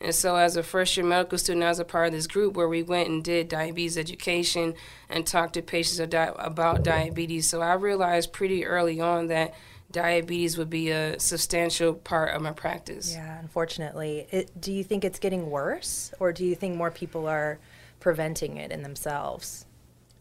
And 0.00 0.14
so, 0.14 0.36
as 0.36 0.56
a 0.56 0.62
first 0.62 0.96
year 0.96 1.06
medical 1.06 1.38
student, 1.38 1.64
I 1.64 1.68
was 1.68 1.78
a 1.78 1.84
part 1.84 2.08
of 2.08 2.12
this 2.12 2.26
group 2.26 2.54
where 2.54 2.68
we 2.68 2.82
went 2.82 3.08
and 3.08 3.24
did 3.24 3.48
diabetes 3.48 3.96
education 3.96 4.74
and 5.08 5.26
talked 5.26 5.54
to 5.54 5.62
patients 5.62 5.98
about, 5.98 6.84
diabetes. 6.84 7.48
So, 7.48 7.60
I 7.62 7.74
realized 7.74 8.32
pretty 8.32 8.66
early 8.66 9.00
on 9.00 9.28
that 9.28 9.54
diabetes 9.90 10.58
would 10.58 10.68
be 10.68 10.90
a 10.90 11.18
substantial 11.18 11.94
part 11.94 12.34
of 12.34 12.42
my 12.42 12.52
practice. 12.52 13.14
Yeah, 13.14 13.38
unfortunately. 13.38 14.26
It, 14.30 14.60
do 14.60 14.72
you 14.72 14.84
think 14.84 15.04
it's 15.04 15.18
getting 15.18 15.50
worse, 15.50 16.12
or 16.20 16.32
do 16.32 16.44
you 16.44 16.54
think 16.54 16.76
more 16.76 16.90
people 16.90 17.26
are 17.26 17.58
preventing 18.00 18.56
it 18.56 18.72
in 18.72 18.82
themselves? 18.82 19.64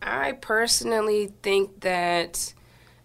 I 0.01 0.33
personally 0.33 1.33
think 1.41 1.81
that 1.81 2.53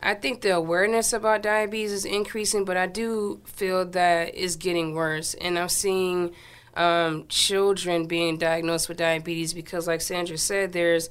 I 0.01 0.15
think 0.15 0.43
the 0.43 0.51
awareness 0.51 1.13
about 1.13 1.43
diabetes 1.43 1.93
is 1.93 2.05
increasing, 2.05 2.65
but 2.65 2.77
I 2.77 2.87
do 2.87 3.41
feel 3.45 3.85
that 3.87 4.33
it's 4.35 4.57
getting 4.57 4.95
worse. 4.95 5.35
And 5.35 5.59
I'm 5.59 5.69
seeing 5.69 6.35
um, 6.75 7.27
children 7.29 8.07
being 8.07 8.39
diagnosed 8.39 8.89
with 8.89 8.99
diabetes 8.99 9.53
because, 9.53 9.89
like 9.89 10.01
Sandra 10.01 10.39
said, 10.39 10.73
there's 10.73 11.11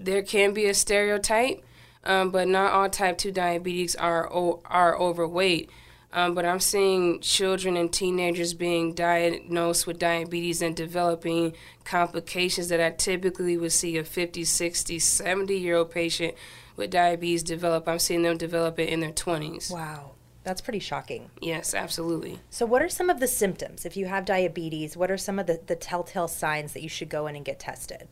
there 0.00 0.22
can 0.22 0.54
be 0.54 0.66
a 0.66 0.74
stereotype, 0.74 1.62
um, 2.04 2.30
but 2.30 2.48
not 2.48 2.72
all 2.72 2.88
type 2.88 3.18
two 3.18 3.30
diabetes 3.30 3.94
are 3.96 4.26
are 4.64 4.98
overweight. 4.98 5.70
Um, 6.10 6.34
but 6.34 6.46
I'm 6.46 6.60
seeing 6.60 7.20
children 7.20 7.76
and 7.76 7.92
teenagers 7.92 8.54
being 8.54 8.94
diagnosed 8.94 9.86
with 9.86 9.98
diabetes 9.98 10.62
and 10.62 10.74
developing 10.74 11.52
complications 11.84 12.68
that 12.68 12.80
I 12.80 12.90
typically 12.90 13.58
would 13.58 13.72
see 13.72 13.98
a 13.98 14.04
50, 14.04 14.42
60, 14.44 14.98
70 14.98 15.54
year 15.54 15.76
old 15.76 15.90
patient 15.90 16.34
with 16.78 16.90
diabetes 16.90 17.42
develop. 17.42 17.86
I'm 17.86 17.98
seeing 17.98 18.22
them 18.22 18.38
develop 18.38 18.78
it 18.78 18.88
in 18.88 19.00
their 19.00 19.12
20s. 19.12 19.70
Wow. 19.70 20.12
That's 20.44 20.62
pretty 20.62 20.78
shocking. 20.78 21.30
Yes, 21.42 21.74
absolutely. 21.74 22.38
So, 22.48 22.64
what 22.64 22.80
are 22.80 22.88
some 22.88 23.10
of 23.10 23.20
the 23.20 23.26
symptoms? 23.26 23.84
If 23.84 23.98
you 23.98 24.06
have 24.06 24.24
diabetes, 24.24 24.96
what 24.96 25.10
are 25.10 25.18
some 25.18 25.38
of 25.38 25.46
the, 25.46 25.60
the 25.66 25.76
telltale 25.76 26.28
signs 26.28 26.72
that 26.72 26.82
you 26.82 26.88
should 26.88 27.10
go 27.10 27.26
in 27.26 27.36
and 27.36 27.44
get 27.44 27.58
tested? 27.58 28.08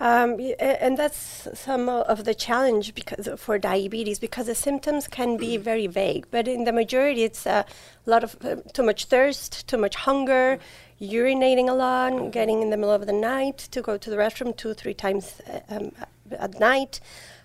Um, 0.00 0.40
and 0.60 0.96
that's 0.96 1.48
some 1.54 1.88
of 1.88 2.24
the 2.24 2.34
challenge 2.34 2.94
because 2.94 3.28
for 3.36 3.58
diabetes 3.58 4.18
because 4.18 4.46
the 4.46 4.54
symptoms 4.54 5.08
can 5.08 5.36
be 5.36 5.56
very 5.56 5.86
vague. 5.86 6.26
But 6.30 6.48
in 6.48 6.64
the 6.64 6.72
majority, 6.72 7.24
it's 7.24 7.46
a 7.46 7.64
lot 8.06 8.24
of 8.24 8.36
uh, 8.44 8.56
too 8.72 8.84
much 8.84 9.06
thirst, 9.06 9.66
too 9.66 9.78
much 9.78 9.96
hunger, 9.96 10.58
urinating 11.00 11.68
a 11.68 11.74
lot, 11.74 12.32
getting 12.32 12.62
in 12.62 12.70
the 12.70 12.76
middle 12.76 12.94
of 12.94 13.06
the 13.06 13.12
night 13.12 13.58
to 13.58 13.82
go 13.82 13.96
to 13.96 14.10
the 14.10 14.16
restroom 14.16 14.56
two, 14.56 14.72
three 14.72 14.94
times 14.94 15.40
uh, 15.48 15.60
um, 15.68 15.92
at 16.30 16.58
night 16.58 17.00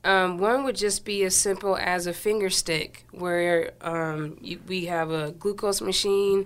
Um, 0.04 0.38
one 0.38 0.64
would 0.66 0.76
just 0.76 1.06
be 1.06 1.24
as 1.24 1.36
simple 1.36 1.78
as 1.78 2.08
a 2.08 2.14
finger 2.14 2.50
stick, 2.50 3.06
where 3.12 3.72
um, 3.82 4.38
you, 4.42 4.60
we 4.68 4.86
have 4.86 5.12
a 5.12 5.32
glucose 5.32 5.80
machine. 5.80 6.46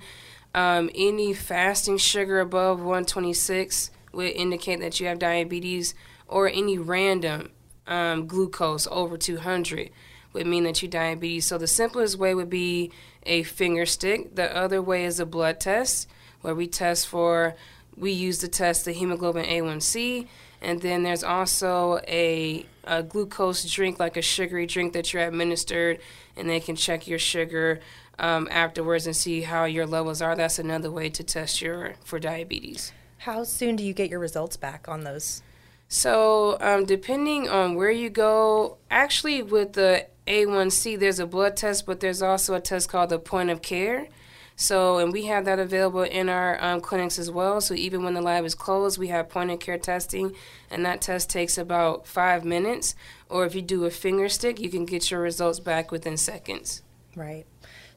Um, 0.53 0.89
any 0.93 1.33
fasting 1.33 1.97
sugar 1.97 2.39
above 2.39 2.79
126 2.79 3.91
would 4.13 4.31
indicate 4.31 4.79
that 4.79 4.99
you 4.99 5.07
have 5.07 5.19
diabetes, 5.19 5.95
or 6.27 6.47
any 6.47 6.77
random 6.77 7.49
um, 7.87 8.27
glucose 8.27 8.87
over 8.91 9.17
200 9.17 9.89
would 10.37 10.47
mean 10.47 10.63
that 10.63 10.81
you 10.81 10.87
diabetes. 10.87 11.45
So 11.45 11.57
the 11.57 11.67
simplest 11.67 12.17
way 12.17 12.33
would 12.33 12.49
be 12.49 12.91
a 13.23 13.43
finger 13.43 13.85
stick. 13.85 14.35
The 14.35 14.55
other 14.55 14.81
way 14.81 15.05
is 15.05 15.19
a 15.19 15.25
blood 15.25 15.59
test, 15.59 16.07
where 16.41 16.55
we 16.55 16.67
test 16.67 17.07
for, 17.07 17.55
we 17.95 18.11
use 18.11 18.39
to 18.39 18.47
test 18.47 18.85
the 18.85 18.93
hemoglobin 18.93 19.45
A1C. 19.45 20.27
And 20.61 20.81
then 20.81 21.03
there's 21.03 21.23
also 21.23 21.99
a, 22.07 22.65
a 22.83 23.03
glucose 23.03 23.69
drink, 23.71 23.99
like 23.99 24.17
a 24.17 24.21
sugary 24.21 24.65
drink 24.65 24.93
that 24.93 25.13
you're 25.13 25.23
administered, 25.23 25.99
and 26.35 26.49
they 26.49 26.59
can 26.59 26.75
check 26.75 27.07
your 27.07 27.19
sugar 27.19 27.79
um, 28.19 28.47
afterwards 28.49 29.05
and 29.05 29.15
see 29.15 29.41
how 29.41 29.65
your 29.65 29.85
levels 29.85 30.21
are. 30.21 30.35
That's 30.35 30.57
another 30.59 30.89
way 30.89 31.09
to 31.09 31.23
test 31.23 31.61
your 31.61 31.95
for 32.03 32.19
diabetes. 32.19 32.91
How 33.19 33.43
soon 33.43 33.75
do 33.75 33.83
you 33.83 33.93
get 33.93 34.09
your 34.09 34.19
results 34.19 34.57
back 34.57 34.87
on 34.87 35.03
those? 35.03 35.41
So, 35.89 36.57
um, 36.59 36.85
depending 36.85 37.47
on 37.47 37.75
where 37.75 37.91
you 37.91 38.09
go, 38.09 38.77
actually, 38.91 39.41
with 39.41 39.73
the 39.73 40.07
A1C, 40.27 40.99
there's 40.99 41.19
a 41.19 41.25
blood 41.25 41.55
test, 41.57 41.85
but 41.85 41.99
there's 41.99 42.21
also 42.21 42.53
a 42.53 42.59
test 42.59 42.89
called 42.89 43.09
the 43.09 43.19
point 43.19 43.49
of 43.49 43.61
care. 43.61 44.07
So, 44.59 44.97
and 44.97 45.13
we 45.13 45.25
have 45.25 45.45
that 45.45 45.59
available 45.59 46.01
in 46.01 46.29
our 46.29 46.61
um, 46.63 46.81
clinics 46.81 47.19
as 47.19 47.29
well. 47.29 47.61
So, 47.61 47.75
even 47.75 48.03
when 48.03 48.15
the 48.15 48.21
lab 48.21 48.43
is 48.43 48.55
closed, 48.55 48.97
we 48.97 49.09
have 49.09 49.29
point 49.29 49.51
of 49.51 49.59
care 49.59 49.77
testing, 49.77 50.35
and 50.71 50.83
that 50.83 50.99
test 50.99 51.29
takes 51.29 51.59
about 51.59 52.07
five 52.07 52.43
minutes. 52.43 52.95
Or 53.29 53.45
if 53.45 53.53
you 53.53 53.61
do 53.61 53.85
a 53.85 53.91
finger 53.91 54.27
stick, 54.29 54.59
you 54.59 54.69
can 54.69 54.85
get 54.85 55.11
your 55.11 55.21
results 55.21 55.59
back 55.59 55.91
within 55.91 56.17
seconds. 56.17 56.81
Right. 57.15 57.45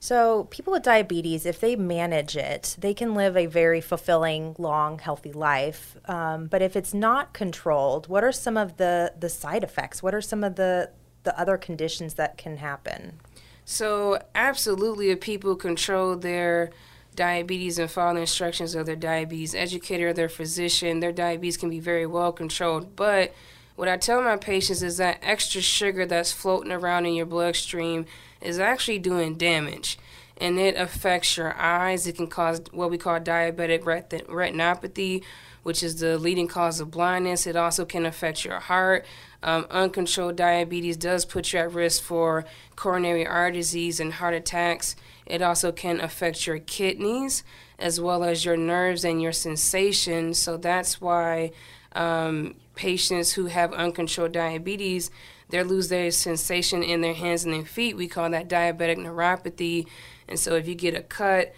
So, 0.00 0.44
people 0.44 0.74
with 0.74 0.82
diabetes, 0.82 1.46
if 1.46 1.60
they 1.60 1.76
manage 1.76 2.36
it, 2.36 2.76
they 2.78 2.92
can 2.92 3.14
live 3.14 3.38
a 3.38 3.46
very 3.46 3.80
fulfilling, 3.80 4.54
long, 4.58 4.98
healthy 4.98 5.32
life. 5.32 5.96
Um, 6.06 6.46
but 6.46 6.60
if 6.60 6.76
it's 6.76 6.92
not 6.92 7.32
controlled, 7.32 8.08
what 8.08 8.22
are 8.22 8.32
some 8.32 8.58
of 8.58 8.76
the, 8.76 9.14
the 9.18 9.28
side 9.30 9.64
effects? 9.64 10.02
What 10.02 10.14
are 10.14 10.22
some 10.22 10.44
of 10.44 10.56
the, 10.56 10.90
the 11.22 11.38
other 11.38 11.56
conditions 11.56 12.14
that 12.14 12.36
can 12.36 12.58
happen? 12.58 13.20
So, 13.64 14.20
absolutely, 14.34 15.10
if 15.10 15.20
people 15.20 15.54
control 15.54 16.16
their 16.16 16.70
diabetes 17.14 17.78
and 17.78 17.90
follow 17.90 18.14
the 18.14 18.20
instructions 18.20 18.74
of 18.74 18.86
their 18.86 18.96
diabetes 18.96 19.54
educator, 19.54 20.08
or 20.08 20.12
their 20.12 20.28
physician, 20.28 21.00
their 21.00 21.12
diabetes 21.12 21.56
can 21.56 21.70
be 21.70 21.80
very 21.80 22.06
well 22.06 22.32
controlled. 22.32 22.96
But 22.96 23.32
what 23.76 23.88
I 23.88 23.96
tell 23.96 24.22
my 24.22 24.36
patients 24.36 24.82
is 24.82 24.96
that 24.98 25.18
extra 25.22 25.60
sugar 25.60 26.04
that's 26.06 26.32
floating 26.32 26.72
around 26.72 27.06
in 27.06 27.14
your 27.14 27.26
bloodstream 27.26 28.06
is 28.40 28.58
actually 28.58 28.98
doing 28.98 29.36
damage. 29.36 29.98
And 30.36 30.58
it 30.58 30.76
affects 30.76 31.36
your 31.36 31.54
eyes. 31.54 32.06
It 32.06 32.16
can 32.16 32.26
cause 32.26 32.62
what 32.72 32.90
we 32.90 32.98
call 32.98 33.20
diabetic 33.20 33.82
retinopathy, 33.82 35.22
which 35.62 35.82
is 35.82 36.00
the 36.00 36.18
leading 36.18 36.48
cause 36.48 36.80
of 36.80 36.90
blindness. 36.90 37.46
It 37.46 37.56
also 37.56 37.84
can 37.84 38.06
affect 38.06 38.44
your 38.44 38.58
heart. 38.58 39.04
Um, 39.42 39.66
uncontrolled 39.70 40.36
diabetes 40.36 40.96
does 40.96 41.24
put 41.24 41.52
you 41.52 41.60
at 41.60 41.72
risk 41.72 42.02
for 42.02 42.44
coronary 42.76 43.26
artery 43.26 43.52
disease 43.52 43.98
and 44.00 44.14
heart 44.14 44.34
attacks. 44.34 44.96
It 45.24 45.40
also 45.40 45.72
can 45.72 46.00
affect 46.00 46.46
your 46.46 46.58
kidneys 46.58 47.42
as 47.78 48.00
well 48.00 48.22
as 48.22 48.44
your 48.44 48.56
nerves 48.56 49.04
and 49.04 49.22
your 49.22 49.32
sensations. 49.32 50.38
So 50.38 50.56
that's 50.56 51.00
why 51.00 51.52
um, 51.92 52.56
patients 52.74 53.32
who 53.32 53.46
have 53.46 53.72
uncontrolled 53.72 54.32
diabetes 54.32 55.10
they 55.50 55.62
lose 55.62 55.88
their 55.88 56.10
sensation 56.10 56.82
in 56.82 57.00
their 57.00 57.14
hands 57.14 57.44
and 57.44 57.52
their 57.52 57.64
feet. 57.64 57.96
We 57.96 58.08
call 58.08 58.30
that 58.30 58.48
diabetic 58.48 58.98
neuropathy. 58.98 59.86
And 60.28 60.38
so 60.38 60.54
if 60.54 60.68
you 60.68 60.74
get 60.74 60.94
a 60.94 61.02
cut, 61.02 61.54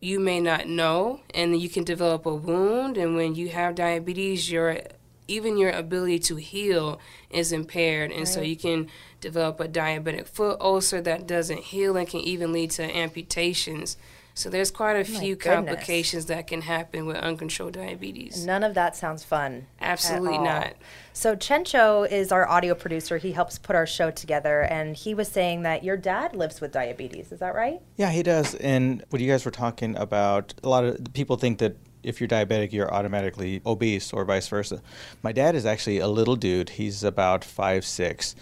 you 0.00 0.18
may 0.18 0.40
not 0.40 0.66
know, 0.66 1.20
and 1.34 1.58
you 1.58 1.68
can 1.68 1.84
develop 1.84 2.26
a 2.26 2.34
wound. 2.34 2.96
And 2.96 3.16
when 3.16 3.34
you 3.34 3.48
have 3.50 3.74
diabetes, 3.74 4.50
your 4.50 4.78
even 5.28 5.56
your 5.56 5.70
ability 5.70 6.18
to 6.20 6.36
heal 6.36 7.00
is 7.30 7.52
impaired, 7.52 8.10
and 8.10 8.20
right. 8.20 8.28
so 8.28 8.40
you 8.40 8.56
can 8.56 8.88
develop 9.20 9.60
a 9.60 9.68
diabetic 9.68 10.26
foot 10.26 10.60
ulcer 10.60 11.00
that 11.00 11.26
doesn't 11.26 11.60
heal 11.60 11.96
and 11.96 12.08
can 12.08 12.20
even 12.20 12.52
lead 12.52 12.70
to 12.72 12.82
amputations. 12.82 13.96
So 14.36 14.50
there's 14.50 14.72
quite 14.72 14.94
a 14.94 15.12
My 15.12 15.20
few 15.20 15.36
complications 15.36 16.26
that 16.26 16.48
can 16.48 16.62
happen 16.62 17.06
with 17.06 17.16
uncontrolled 17.16 17.74
diabetes. 17.74 18.44
None 18.44 18.64
of 18.64 18.74
that 18.74 18.96
sounds 18.96 19.22
fun. 19.22 19.66
Absolutely 19.80 20.38
not. 20.38 20.74
So 21.12 21.36
Chencho 21.36 22.10
is 22.10 22.32
our 22.32 22.48
audio 22.48 22.74
producer. 22.74 23.18
He 23.18 23.30
helps 23.30 23.58
put 23.58 23.76
our 23.76 23.86
show 23.86 24.10
together, 24.10 24.62
and 24.62 24.96
he 24.96 25.14
was 25.14 25.28
saying 25.28 25.62
that 25.62 25.84
your 25.84 25.96
dad 25.96 26.34
lives 26.34 26.60
with 26.60 26.72
diabetes. 26.72 27.30
Is 27.30 27.38
that 27.38 27.54
right? 27.54 27.80
Yeah, 27.96 28.10
he 28.10 28.24
does. 28.24 28.56
And 28.56 29.04
what 29.10 29.22
you 29.22 29.30
guys 29.30 29.44
were 29.44 29.52
talking 29.52 29.96
about, 29.96 30.52
a 30.64 30.68
lot 30.68 30.84
of 30.84 31.12
people 31.12 31.36
think 31.36 31.58
that 31.58 31.76
if 32.04 32.20
you're 32.20 32.28
diabetic, 32.28 32.72
you're 32.72 32.92
automatically 32.92 33.60
obese 33.64 34.12
or 34.12 34.24
vice 34.24 34.48
versa. 34.48 34.82
My 35.22 35.32
dad 35.32 35.54
is 35.54 35.66
actually 35.66 35.98
a 35.98 36.08
little 36.08 36.36
dude. 36.36 36.70
He's 36.70 37.02
about 37.04 37.44
five 37.44 37.84
six, 37.84 38.34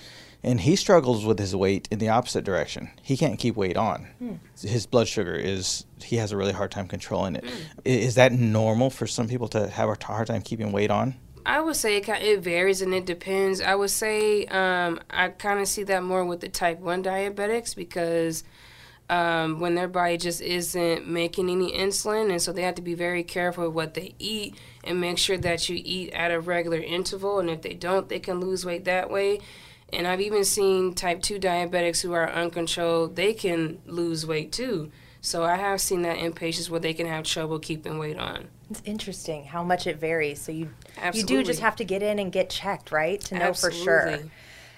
and 0.42 0.60
he 0.60 0.76
struggles 0.76 1.24
with 1.24 1.38
his 1.38 1.54
weight 1.54 1.88
in 1.90 1.98
the 1.98 2.08
opposite 2.08 2.44
direction. 2.44 2.90
He 3.02 3.16
can't 3.16 3.38
keep 3.38 3.56
weight 3.56 3.76
on. 3.76 4.08
His 4.60 4.86
blood 4.86 5.08
sugar 5.08 5.34
is 5.34 5.86
he 6.02 6.16
has 6.16 6.32
a 6.32 6.36
really 6.36 6.52
hard 6.52 6.70
time 6.70 6.88
controlling 6.88 7.36
it. 7.36 7.44
I- 7.44 7.88
Is 7.88 8.16
that 8.16 8.32
normal 8.32 8.90
for 8.90 9.06
some 9.06 9.28
people 9.28 9.48
to 9.48 9.68
have 9.68 9.88
a 9.88 9.96
hard 10.04 10.26
time 10.26 10.42
keeping 10.42 10.72
weight 10.72 10.90
on? 10.90 11.14
I 11.44 11.60
would 11.60 11.74
say 11.74 11.96
it, 11.96 12.08
it 12.08 12.40
varies 12.40 12.82
and 12.82 12.94
it 12.94 13.04
depends. 13.04 13.60
I 13.60 13.74
would 13.74 13.90
say 13.90 14.46
um, 14.46 15.00
I 15.10 15.28
kind 15.30 15.58
of 15.58 15.66
see 15.66 15.82
that 15.84 16.04
more 16.04 16.24
with 16.24 16.38
the 16.40 16.48
type 16.48 16.78
1 16.78 17.02
diabetics 17.02 17.74
because 17.74 18.44
um, 19.08 19.60
when 19.60 19.74
their 19.74 19.88
body 19.88 20.16
just 20.16 20.40
isn't 20.40 21.06
making 21.06 21.50
any 21.50 21.72
insulin, 21.72 22.30
and 22.30 22.40
so 22.40 22.52
they 22.52 22.62
have 22.62 22.76
to 22.76 22.82
be 22.82 22.94
very 22.94 23.22
careful 23.22 23.66
with 23.66 23.74
what 23.74 23.94
they 23.94 24.14
eat 24.18 24.54
and 24.84 25.00
make 25.00 25.18
sure 25.18 25.38
that 25.38 25.68
you 25.68 25.80
eat 25.82 26.12
at 26.12 26.30
a 26.30 26.40
regular 26.40 26.78
interval. 26.78 27.38
And 27.38 27.50
if 27.50 27.62
they 27.62 27.74
don't, 27.74 28.08
they 28.08 28.20
can 28.20 28.40
lose 28.40 28.64
weight 28.64 28.84
that 28.84 29.10
way. 29.10 29.40
And 29.92 30.06
I've 30.06 30.22
even 30.22 30.44
seen 30.44 30.94
type 30.94 31.20
2 31.20 31.38
diabetics 31.38 32.00
who 32.00 32.12
are 32.12 32.30
uncontrolled, 32.30 33.16
they 33.16 33.34
can 33.34 33.78
lose 33.86 34.26
weight 34.26 34.50
too. 34.50 34.90
So 35.20 35.44
I 35.44 35.56
have 35.56 35.80
seen 35.80 36.02
that 36.02 36.16
in 36.16 36.32
patients 36.32 36.68
where 36.68 36.80
they 36.80 36.94
can 36.94 37.06
have 37.06 37.24
trouble 37.24 37.58
keeping 37.58 37.98
weight 37.98 38.18
on. 38.18 38.48
It's 38.70 38.82
interesting 38.84 39.44
how 39.44 39.62
much 39.62 39.86
it 39.86 39.98
varies. 39.98 40.40
So 40.40 40.50
you 40.50 40.70
you 41.12 41.24
do 41.24 41.44
just 41.44 41.60
have 41.60 41.76
to 41.76 41.84
get 41.84 42.02
in 42.02 42.18
and 42.18 42.32
get 42.32 42.50
checked, 42.50 42.90
right, 42.90 43.20
to 43.22 43.38
know 43.38 43.52
for 43.52 43.70
sure. 43.70 44.18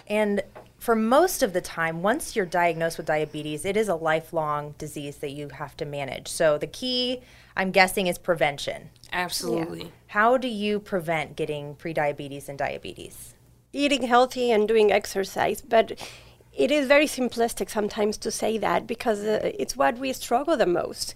And 0.06 0.42
for 0.84 0.94
most 0.94 1.42
of 1.42 1.52
the 1.52 1.60
time, 1.60 2.02
once 2.02 2.36
you're 2.36 2.46
diagnosed 2.46 2.98
with 2.98 3.06
diabetes, 3.06 3.64
it 3.64 3.76
is 3.76 3.88
a 3.88 3.94
lifelong 3.94 4.74
disease 4.78 5.16
that 5.16 5.30
you 5.30 5.48
have 5.48 5.76
to 5.78 5.84
manage. 5.84 6.28
So 6.28 6.58
the 6.58 6.66
key, 6.66 7.22
I'm 7.56 7.70
guessing, 7.70 8.06
is 8.06 8.18
prevention. 8.18 8.90
Absolutely. 9.12 9.92
How 10.08 10.36
do 10.36 10.48
you 10.48 10.80
prevent 10.80 11.36
getting 11.36 11.74
prediabetes 11.76 12.48
and 12.48 12.58
diabetes? 12.58 13.34
eating 13.74 14.02
healthy 14.02 14.50
and 14.50 14.68
doing 14.68 14.92
exercise 14.92 15.60
but 15.60 15.92
it 16.56 16.70
is 16.70 16.86
very 16.86 17.06
simplistic 17.06 17.68
sometimes 17.68 18.16
to 18.16 18.30
say 18.30 18.56
that 18.56 18.86
because 18.86 19.24
uh, 19.24 19.50
it's 19.58 19.76
what 19.76 19.98
we 19.98 20.12
struggle 20.12 20.56
the 20.56 20.66
most 20.66 21.14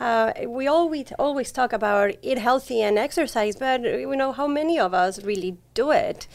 uh, 0.00 0.32
we 0.46 0.66
always 0.66 1.12
always 1.18 1.52
talk 1.52 1.72
about 1.72 2.14
eat 2.22 2.38
healthy 2.38 2.80
and 2.80 2.98
exercise 2.98 3.56
but 3.56 3.82
you 3.82 4.16
know 4.16 4.32
how 4.32 4.46
many 4.46 4.78
of 4.78 4.94
us 4.94 5.22
really 5.22 5.56
do 5.74 5.90
it 5.90 6.26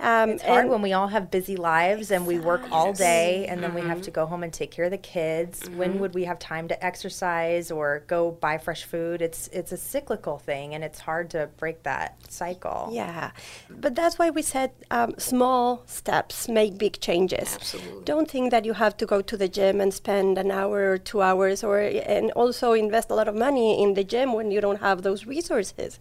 um, 0.00 0.30
It's 0.30 0.42
hard 0.42 0.62
and- 0.62 0.70
when 0.70 0.82
we 0.82 0.92
all 0.92 1.08
have 1.08 1.30
busy 1.30 1.56
lives 1.56 2.10
and 2.10 2.26
we 2.26 2.38
work 2.38 2.62
all 2.70 2.92
day 2.92 3.46
and 3.48 3.62
then 3.62 3.74
we 3.74 3.80
have 3.82 4.02
to 4.02 4.10
go 4.10 4.26
home 4.26 4.42
and 4.42 4.52
take 4.52 4.70
care 4.70 4.84
of 4.86 4.90
the 4.90 4.98
kids. 4.98 5.68
When 5.76 5.98
would 6.00 6.14
we 6.14 6.24
have 6.24 6.38
time 6.38 6.68
to 6.68 6.84
exercise 6.84 7.70
or 7.70 8.02
go 8.06 8.30
buy 8.32 8.58
fresh 8.58 8.84
food? 8.84 9.22
It's 9.22 9.48
it's 9.48 9.72
a 9.72 9.76
cyclical 9.76 10.38
thing 10.38 10.74
and 10.74 10.84
it's 10.84 11.00
hard 11.00 11.30
to 11.30 11.48
break 11.56 11.82
that 11.84 12.16
cycle. 12.28 12.90
Yeah, 12.92 13.30
but 13.70 13.94
that's 13.94 14.18
why 14.18 14.30
we 14.30 14.42
said 14.42 14.70
um, 14.90 15.14
small 15.18 15.82
steps 15.86 16.48
make 16.48 16.76
big 16.78 17.00
changes. 17.00 17.54
Absolutely. 17.54 18.04
Don't 18.04 18.30
think 18.30 18.50
that 18.50 18.64
you 18.64 18.74
have 18.74 18.96
to 18.98 19.06
go 19.06 19.22
to 19.22 19.36
the 19.36 19.48
gym 19.48 19.80
and 19.80 19.92
spend 19.94 20.36
an 20.38 20.50
hour 20.50 20.92
or 20.92 20.98
two 20.98 21.22
hours, 21.22 21.64
or 21.64 21.78
and 21.78 22.30
also 22.32 22.72
invest 22.72 23.10
a 23.10 23.14
lot 23.14 23.28
of 23.28 23.34
money 23.34 23.82
in 23.82 23.94
the 23.94 24.04
gym 24.04 24.32
when 24.34 24.50
you 24.50 24.60
don't 24.60 24.80
have 24.80 25.02
those 25.02 25.26
resources. 25.26 25.98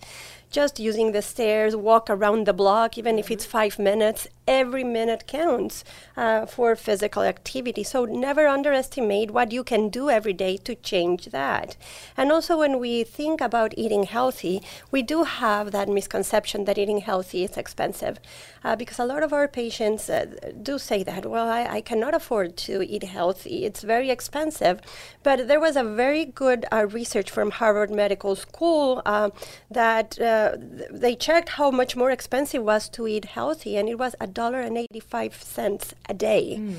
Just 0.52 0.80
using 0.80 1.12
the 1.12 1.22
stairs, 1.22 1.76
walk 1.76 2.10
around 2.10 2.46
the 2.48 2.54
block, 2.54 2.98
even 2.98 3.18
if 3.20 3.30
it's 3.32 3.46
five 3.46 3.78
minutes. 3.86 4.28
Every 4.48 4.84
minute 4.84 5.26
counts 5.26 5.84
uh, 6.16 6.46
for 6.46 6.76
physical 6.76 7.24
activity. 7.24 7.84
So 7.84 8.06
never 8.06 8.48
underestimate 8.48 9.32
what 9.32 9.52
you 9.52 9.64
can 9.64 9.90
do 9.90 10.10
every 10.10 10.34
day 10.34 10.58
to 10.58 10.76
change 10.76 11.26
that. 11.28 11.76
And 12.16 12.32
also, 12.32 12.60
when 12.60 12.80
we 12.80 13.04
think 13.04 13.42
about 13.42 13.74
eating 13.76 14.04
healthy, 14.04 14.62
we 14.92 15.02
do 15.02 15.24
have 15.24 15.72
that 15.72 15.90
misconception 15.90 16.66
that 16.66 16.78
eating 16.78 17.00
healthy 17.00 17.44
is 17.44 17.58
expensive, 17.58 18.20
uh, 18.64 18.76
because 18.76 19.00
a 19.00 19.06
lot 19.06 19.24
of 19.24 19.34
our 19.34 19.48
patients 19.48 20.10
uh, 20.10 20.26
do 20.62 20.78
say 20.78 21.02
that. 21.04 21.26
Well, 21.26 21.50
I, 21.50 21.66
I 21.66 21.82
cannot 21.82 22.14
afford 22.14 22.56
to 22.58 22.84
eat 22.84 23.04
healthy; 23.04 23.66
it's 23.66 23.82
very 23.82 24.12
expensive. 24.12 24.80
But 25.24 25.48
there 25.48 25.60
was 25.60 25.76
a 25.76 25.84
very 25.84 26.24
good 26.24 26.66
uh, 26.72 26.86
research 26.86 27.32
from 27.32 27.50
Harvard 27.50 27.90
Medical 27.90 28.36
School 28.36 29.02
uh, 29.08 29.32
that 29.72 30.20
uh, 30.22 30.58
th- 30.58 30.90
they 30.92 31.16
checked 31.16 31.50
how 31.50 31.72
much 31.72 31.96
more 31.96 32.12
expensive 32.12 32.62
was 32.62 32.90
to 32.90 33.08
eat 33.08 33.26
healthy, 33.26 33.76
and 33.76 33.90
it 33.90 33.98
was 33.98 34.16
a 34.20 34.35
dollar 34.42 34.62
and 34.68 34.78
eighty-five 34.78 35.34
cents 35.56 35.86
a 36.08 36.14
day. 36.14 36.46
Hmm. 36.58 36.76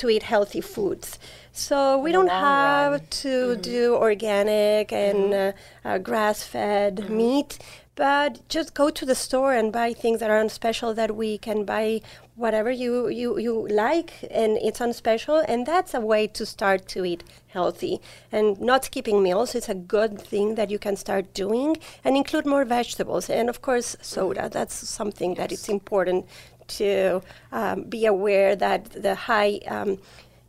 To 0.00 0.10
eat 0.10 0.24
healthy 0.24 0.60
foods, 0.60 1.18
so 1.52 1.96
we 1.96 2.12
don't 2.12 2.28
have 2.28 2.92
run. 2.92 3.06
to 3.22 3.54
hmm. 3.54 3.60
do 3.62 3.94
organic 3.94 4.92
and 4.92 5.24
hmm. 5.32 5.88
uh, 5.88 5.88
uh, 5.88 5.98
grass-fed 6.08 7.08
meat, 7.08 7.58
but 7.94 8.46
just 8.50 8.74
go 8.74 8.90
to 8.90 9.06
the 9.06 9.14
store 9.14 9.54
and 9.54 9.72
buy 9.72 9.94
things 9.94 10.20
that 10.20 10.30
are 10.30 10.38
on 10.38 10.50
special 10.50 10.92
that 10.92 11.16
week 11.16 11.46
and 11.46 11.64
buy 11.64 12.02
whatever 12.34 12.70
you, 12.70 13.08
you, 13.08 13.38
you 13.38 13.66
like 13.68 14.12
and 14.30 14.58
it's 14.58 14.82
on 14.82 14.92
special 14.92 15.38
and 15.48 15.64
that's 15.64 15.94
a 15.94 16.00
way 16.00 16.26
to 16.26 16.44
start 16.44 16.86
to 16.88 17.02
eat 17.06 17.24
healthy. 17.46 17.98
And 18.30 18.60
not 18.60 18.84
skipping 18.84 19.22
meals 19.22 19.54
is 19.54 19.70
a 19.70 19.74
good 19.74 20.20
thing 20.20 20.56
that 20.56 20.70
you 20.70 20.78
can 20.78 20.96
start 20.96 21.32
doing 21.32 21.78
and 22.04 22.14
include 22.14 22.44
more 22.44 22.66
vegetables 22.66 23.30
and 23.30 23.48
of 23.48 23.62
course 23.62 23.96
soda. 24.02 24.50
That's 24.52 24.74
something 24.74 25.36
that 25.36 25.52
it's 25.52 25.70
important 25.70 26.26
to 26.68 27.22
um, 27.52 27.82
be 27.84 28.06
aware 28.06 28.56
that 28.56 28.84
the 28.90 29.14
high 29.14 29.60
um, 29.66 29.98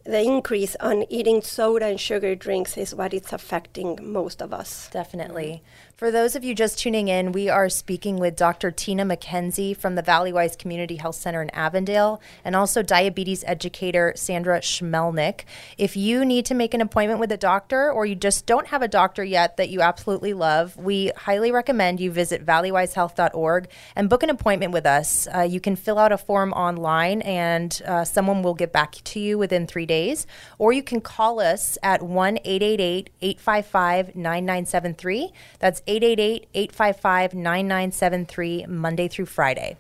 the 0.08 0.22
increase 0.22 0.76
on 0.78 1.04
eating 1.12 1.42
soda 1.42 1.86
and 1.86 2.00
sugar 2.00 2.34
drinks 2.34 2.78
is 2.78 2.96
what 2.96 3.14
it's 3.14 3.34
affecting 3.34 4.00
most 4.02 4.42
of 4.42 4.54
us. 4.54 4.90
Definitely. 4.92 5.62
For 5.98 6.12
those 6.12 6.36
of 6.36 6.44
you 6.44 6.54
just 6.54 6.78
tuning 6.78 7.08
in, 7.08 7.32
we 7.32 7.50
are 7.50 7.70
speaking 7.70 8.18
with 8.18 8.36
Dr. 8.36 8.70
Tina 8.70 9.04
McKenzie 9.04 9.76
from 9.76 9.96
the 9.96 10.04
Valleywise 10.04 10.56
Community 10.56 10.98
Health 10.98 11.16
Center 11.16 11.42
in 11.42 11.50
Avondale 11.56 12.22
and 12.46 12.56
also 12.56 12.84
diabetes 12.84 13.44
educator 13.48 14.14
Sandra 14.16 14.60
Schmelnick. 14.60 15.46
If 15.76 15.98
you 15.98 16.24
need 16.24 16.46
to 16.46 16.54
make 16.54 16.76
an 16.76 16.82
appointment 16.82 17.20
with 17.20 17.32
a 17.32 17.38
doctor 17.38 17.92
or 17.92 18.06
you 18.06 18.14
just 18.14 18.46
don't 18.46 18.68
have 18.68 18.84
a 18.84 18.88
doctor 18.88 19.24
yet 19.24 19.58
that 19.58 19.70
you 19.70 19.82
absolutely 19.82 20.34
love, 20.34 20.78
we 20.78 21.12
highly 21.18 21.52
recommend 21.52 22.00
you 22.00 22.12
visit 22.12 22.46
valleywisehealth.org 22.46 23.68
and 23.96 24.08
book 24.08 24.22
an 24.22 24.30
appointment 24.30 24.74
with 24.74 24.86
us. 24.86 25.28
Uh, 25.34 25.42
you 25.42 25.60
can 25.60 25.76
fill 25.76 25.98
out 25.98 26.12
a 26.12 26.18
form 26.20 26.54
online 26.54 27.24
and 27.24 27.82
uh, 27.88 28.04
someone 28.04 28.44
will 28.44 28.54
get 28.54 28.72
back 28.72 28.92
to 29.04 29.20
you 29.20 29.40
within 29.40 29.66
three 29.66 29.88
days, 29.88 30.28
or 30.60 30.72
you 30.72 30.84
can 30.84 31.02
call 31.02 31.40
us 31.40 31.76
at 31.82 32.04
1 32.04 32.38
888 32.46 33.10
855 33.20 34.16
9973. 34.16 35.32
That's 35.58 35.82
888 35.88 36.48
855 36.54 37.34
9973, 37.34 38.66
Monday 38.68 39.08
through 39.08 39.26
Friday. 39.26 39.78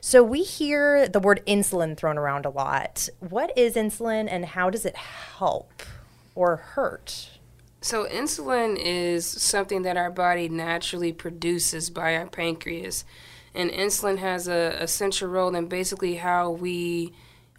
So 0.00 0.22
we 0.22 0.42
hear 0.42 1.08
the 1.08 1.18
word 1.18 1.42
insulin 1.46 1.96
thrown 1.96 2.18
around 2.18 2.46
a 2.46 2.50
lot. 2.50 3.08
What 3.20 3.56
is 3.56 3.74
insulin 3.74 4.28
and 4.30 4.44
how 4.44 4.70
does 4.70 4.84
it 4.84 4.96
help 4.96 5.82
or 6.34 6.56
hurt? 6.56 7.30
So, 7.80 8.04
insulin 8.06 8.76
is 8.76 9.26
something 9.26 9.82
that 9.82 9.96
our 9.96 10.10
body 10.10 10.48
naturally 10.48 11.12
produces 11.12 11.90
by 11.90 12.16
our 12.16 12.26
pancreas. 12.26 13.04
And 13.54 13.70
insulin 13.70 14.18
has 14.18 14.48
a, 14.48 14.86
central 14.86 15.30
role 15.30 15.54
in 15.54 15.66
basically 15.66 16.16
how 16.16 16.50
we 16.50 17.12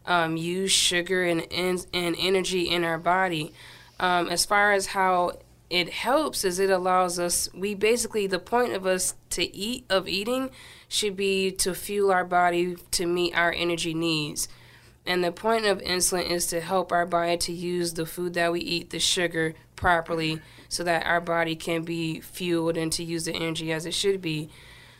um, 0.06 0.36
use 0.36 0.72
sugar 0.72 1.24
and, 1.24 1.52
and, 1.52 1.86
and 1.94 2.16
energy 2.20 2.64
in 2.64 2.84
our 2.84 2.98
body. 2.98 3.54
Um, 4.00 4.30
as 4.30 4.46
far 4.46 4.74
as 4.74 4.88
how 4.88 5.40
it 5.70 5.90
helps, 5.90 6.46
is 6.46 6.60
it 6.60 6.70
allows 6.70 7.20
us, 7.20 7.50
we 7.54 7.76
basically, 7.76 8.28
the 8.28 8.40
point 8.40 8.74
of 8.74 8.86
us 8.86 9.16
to 9.32 9.56
eat, 9.56 9.86
of 9.90 10.08
eating, 10.08 10.50
should 10.88 11.18
be 11.18 11.52
to 11.52 11.74
fuel 11.74 12.12
our 12.12 12.24
body 12.24 12.78
to 12.92 13.06
meet 13.06 13.38
our 13.38 13.52
energy 13.52 13.94
needs. 13.94 14.48
And 15.06 15.24
the 15.24 15.32
point 15.32 15.66
of 15.66 15.82
insulin 15.82 16.30
is 16.30 16.48
to 16.48 16.62
help 16.62 16.92
our 16.92 17.06
body 17.06 17.38
to 17.38 17.54
use 17.54 17.94
the 17.94 18.06
food 18.06 18.34
that 18.34 18.52
we 18.52 18.60
eat, 18.60 18.90
the 18.90 19.00
sugar, 19.00 19.56
properly 19.78 20.42
so 20.68 20.84
that 20.84 21.06
our 21.06 21.22
body 21.22 21.56
can 21.56 21.84
be 21.84 22.20
fueled 22.20 22.76
and 22.76 22.92
to 22.92 23.04
use 23.04 23.24
the 23.24 23.34
energy 23.34 23.72
as 23.72 23.86
it 23.86 23.94
should 23.94 24.22
be. 24.22 24.50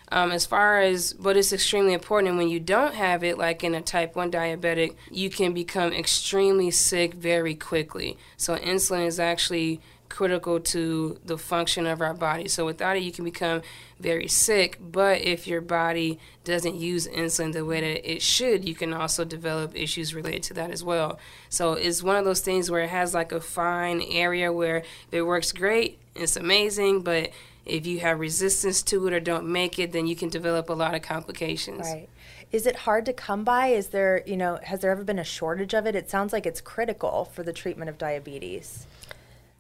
Um, 0.10 0.32
as 0.32 0.46
far 0.46 0.80
as 0.80 1.12
but 1.12 1.36
it's 1.36 1.52
extremely 1.52 1.92
important 1.92 2.38
when 2.38 2.48
you 2.48 2.62
don't 2.62 2.96
have 2.96 3.26
it 3.26 3.38
like 3.38 3.62
in 3.62 3.76
a 3.76 3.82
type 3.82 4.16
1 4.16 4.32
diabetic 4.32 4.96
you 5.12 5.30
can 5.30 5.52
become 5.52 5.92
extremely 5.92 6.72
sick 6.72 7.14
very 7.14 7.54
quickly 7.56 8.18
so 8.38 8.56
insulin 8.56 9.06
is 9.06 9.20
actually 9.20 9.82
critical 10.10 10.60
to 10.60 11.20
the 11.26 11.38
function 11.38 11.86
of 11.86 12.02
our 12.02 12.14
body. 12.14 12.48
So 12.48 12.66
without 12.66 12.98
it, 12.98 13.04
you 13.04 13.12
can 13.12 13.26
become 13.26 13.62
very 14.00 14.28
sick. 14.28 14.78
But 14.80 15.22
if 15.22 15.48
your 15.48 15.62
body 15.62 16.20
doesn't 16.44 16.76
use 16.76 17.08
insulin 17.08 17.54
the 17.54 17.66
way 17.66 17.82
that 17.82 18.12
it 18.12 18.22
should, 18.22 18.68
you 18.68 18.76
can 18.76 18.94
also 18.94 19.26
develop 19.26 19.76
issues 19.76 20.14
related 20.14 20.44
to 20.44 20.54
that 20.56 20.72
as 20.72 20.84
well. 20.84 21.20
So 21.50 21.74
it's 21.74 22.04
one 22.04 22.16
of 22.16 22.26
those 22.26 22.42
things 22.42 22.72
where 22.72 22.84
it 22.84 22.90
has 22.90 23.14
like 23.14 23.32
a 23.32 23.42
fine 23.42 24.02
area 24.02 24.52
where 24.52 24.84
it 25.12 25.24
works 25.24 25.52
great, 25.52 26.00
it's 26.16 26.36
amazing. 26.36 27.02
But 27.02 27.32
if 27.66 27.86
you 27.86 28.00
have 28.00 28.20
resistance 28.20 28.82
to 28.84 29.08
it 29.08 29.14
or 29.14 29.20
don't 29.20 29.48
make 29.48 29.78
it, 29.78 29.92
then 29.92 30.08
you 30.08 30.16
can 30.16 30.30
develop 30.30 30.70
a 30.70 30.74
lot 30.74 30.96
of 30.96 31.02
complications. 31.02 31.88
Right. 31.88 32.08
Is 32.50 32.66
it 32.66 32.78
hard 32.78 33.06
to 33.08 33.14
come 33.14 33.44
by? 33.44 33.68
Is 33.68 33.88
there, 33.88 34.24
you 34.26 34.38
know, 34.38 34.58
has 34.64 34.80
there 34.80 34.92
ever 34.92 35.04
been 35.04 35.20
a 35.20 35.24
shortage 35.24 35.74
of 35.74 35.86
it? 35.86 35.96
It 35.96 36.10
sounds 36.10 36.32
like 36.32 36.46
it's 36.46 36.62
critical 36.62 37.26
for 37.26 37.44
the 37.44 37.52
treatment 37.52 37.90
of 37.90 37.98
diabetes. 37.98 38.88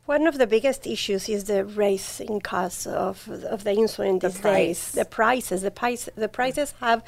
One 0.08 0.26
of 0.26 0.38
the 0.38 0.48
biggest 0.48 0.88
issues 0.88 1.28
is 1.28 1.43
the 1.43 1.65
rising 1.65 2.39
cost 2.39 2.88
of, 2.88 3.28
of 3.28 3.65
the 3.65 3.72
insulin 3.72 4.22
these 4.22 4.39
price. 4.39 4.65
days. 4.65 4.91
The 4.93 5.04
prices, 5.04 5.62
the 5.63 5.70
price, 5.70 6.08
the 6.15 6.30
prices 6.30 6.74
have 6.80 7.04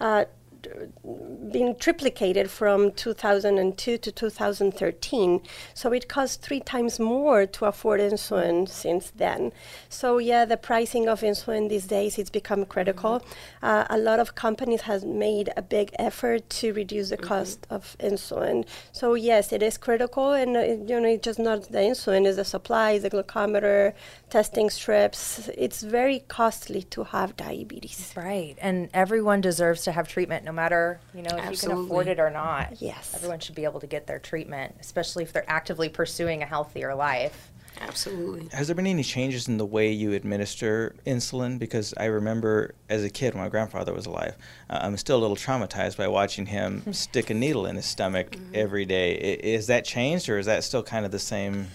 uh, 0.00 0.24
been 0.62 1.74
triplicated 1.74 2.48
from 2.48 2.92
2002 2.92 3.98
to 3.98 4.12
2013. 4.12 5.40
So 5.74 5.92
it 5.92 6.08
costs 6.08 6.36
three 6.36 6.60
times 6.60 6.98
more 6.98 7.46
to 7.46 7.64
afford 7.64 8.00
insulin 8.00 8.68
since 8.68 9.10
then. 9.10 9.52
So 9.88 10.18
yeah, 10.18 10.44
the 10.44 10.56
pricing 10.56 11.08
of 11.08 11.20
insulin 11.20 11.68
these 11.68 11.86
days 11.86 12.18
it's 12.18 12.30
become 12.30 12.64
critical. 12.64 13.24
Uh, 13.62 13.84
a 13.90 13.98
lot 13.98 14.18
of 14.20 14.34
companies 14.34 14.82
has 14.82 15.04
made 15.04 15.50
a 15.56 15.62
big 15.62 15.90
effort 15.98 16.48
to 16.50 16.72
reduce 16.72 17.10
the 17.10 17.16
cost 17.16 17.66
of 17.70 17.96
insulin. 17.98 18.66
So 18.92 19.14
yes, 19.14 19.52
it 19.52 19.62
is 19.62 19.76
critical, 19.78 20.32
and 20.32 20.56
uh, 20.56 20.60
you 20.60 21.00
know 21.00 21.08
it's 21.08 21.24
just 21.24 21.38
not 21.38 21.70
the 21.70 21.78
insulin; 21.78 22.26
it's 22.26 22.36
the 22.36 22.44
supplies, 22.44 23.02
the 23.02 23.10
glucometer, 23.10 23.92
testing 24.28 24.70
strips. 24.70 25.50
It's 25.56 25.82
very 25.82 26.20
costly 26.28 26.82
to 26.84 27.04
have 27.04 27.36
diabetes. 27.36 28.12
Right. 28.16 28.56
And 28.60 28.88
everyone 28.94 29.40
deserves 29.40 29.82
to 29.84 29.92
have 29.92 30.08
treatment 30.08 30.44
no 30.50 30.54
matter, 30.54 30.98
you 31.14 31.22
know, 31.22 31.36
if 31.36 31.50
you 31.52 31.56
can 31.68 31.70
afford 31.78 32.08
it 32.08 32.18
or 32.18 32.28
not. 32.28 32.82
Yes. 32.82 33.12
Everyone 33.14 33.38
should 33.38 33.54
be 33.54 33.62
able 33.64 33.78
to 33.78 33.86
get 33.86 34.08
their 34.08 34.18
treatment, 34.18 34.74
especially 34.80 35.22
if 35.22 35.32
they're 35.32 35.48
actively 35.48 35.88
pursuing 35.88 36.42
a 36.42 36.46
healthier 36.46 36.92
life. 36.92 37.52
Absolutely. 37.80 38.48
Has 38.52 38.66
there 38.66 38.74
been 38.74 38.88
any 38.88 39.04
changes 39.04 39.46
in 39.46 39.56
the 39.58 39.64
way 39.64 39.92
you 39.92 40.12
administer 40.12 40.96
insulin? 41.06 41.56
Because 41.60 41.94
I 41.96 42.06
remember 42.06 42.74
as 42.88 43.04
a 43.04 43.10
kid, 43.10 43.34
when 43.34 43.44
my 43.44 43.48
grandfather 43.48 43.94
was 43.94 44.06
alive, 44.06 44.36
uh, 44.68 44.80
I'm 44.82 44.96
still 44.96 45.18
a 45.18 45.22
little 45.22 45.36
traumatized 45.36 45.96
by 45.96 46.08
watching 46.08 46.46
him 46.46 46.82
stick 46.92 47.30
a 47.30 47.34
needle 47.34 47.64
in 47.66 47.76
his 47.76 47.86
stomach 47.86 48.36
every 48.52 48.84
day. 48.84 49.12
I- 49.14 49.46
Is 49.46 49.68
that 49.68 49.84
changed, 49.84 50.28
or 50.28 50.36
is 50.38 50.46
that 50.46 50.64
still 50.64 50.82
kind 50.82 51.06
of 51.06 51.12
the 51.12 51.20
same? 51.20 51.68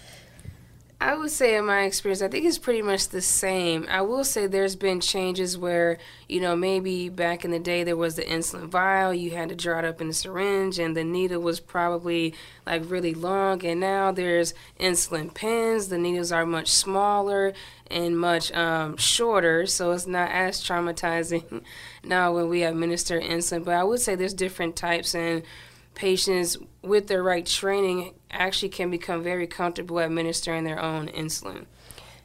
I 1.06 1.14
would 1.14 1.30
say, 1.30 1.56
in 1.56 1.66
my 1.66 1.84
experience, 1.84 2.24
I 2.24 2.30
think 2.30 2.46
it's 2.46 2.58
pretty 2.58 2.82
much 2.82 3.10
the 3.10 3.22
same. 3.22 3.86
I 3.92 4.02
will 4.02 4.24
say 4.24 4.48
there's 4.48 4.76
been 4.76 5.00
changes 5.00 5.56
where, 5.56 6.00
you 6.28 6.42
know, 6.42 6.56
maybe 6.56 7.10
back 7.10 7.46
in 7.46 7.52
the 7.52 7.60
day 7.60 7.84
there 7.84 7.96
was 7.96 8.16
the 8.16 8.24
insulin 8.24 8.70
vial, 8.70 9.14
you 9.14 9.30
had 9.30 9.50
to 9.50 9.56
draw 9.56 9.78
it 9.78 9.86
up 9.86 10.02
in 10.02 10.10
a 10.10 10.14
syringe, 10.14 10.80
and 10.80 10.98
the 10.98 11.04
needle 11.04 11.40
was 11.40 11.60
probably 11.60 12.34
like 12.66 12.90
really 12.90 13.14
long. 13.14 13.64
And 13.64 13.80
now 13.80 14.12
there's 14.12 14.56
insulin 14.80 15.32
pens, 15.32 15.90
the 15.90 16.00
needles 16.00 16.32
are 16.32 16.44
much 16.44 16.72
smaller 16.72 17.54
and 17.92 18.18
much 18.18 18.52
um, 18.54 18.98
shorter, 18.98 19.68
so 19.68 19.92
it's 19.92 20.08
not 20.08 20.32
as 20.32 20.60
traumatizing 20.64 21.62
now 22.04 22.34
when 22.34 22.50
we 22.50 22.64
administer 22.64 23.22
insulin. 23.22 23.64
But 23.64 23.76
I 23.76 23.84
would 23.84 24.00
say 24.00 24.16
there's 24.16 24.34
different 24.34 24.76
types, 24.76 25.14
and 25.14 25.44
patients 25.94 26.58
with 26.82 27.08
the 27.08 27.22
right 27.22 27.46
training 27.46 28.14
actually 28.36 28.70
can 28.70 28.92
become 28.92 29.24
very 29.24 29.48
comfortable 29.48 30.00
administering 30.00 30.64
their 30.64 30.82
own 30.82 31.08
insulin. 31.08 31.66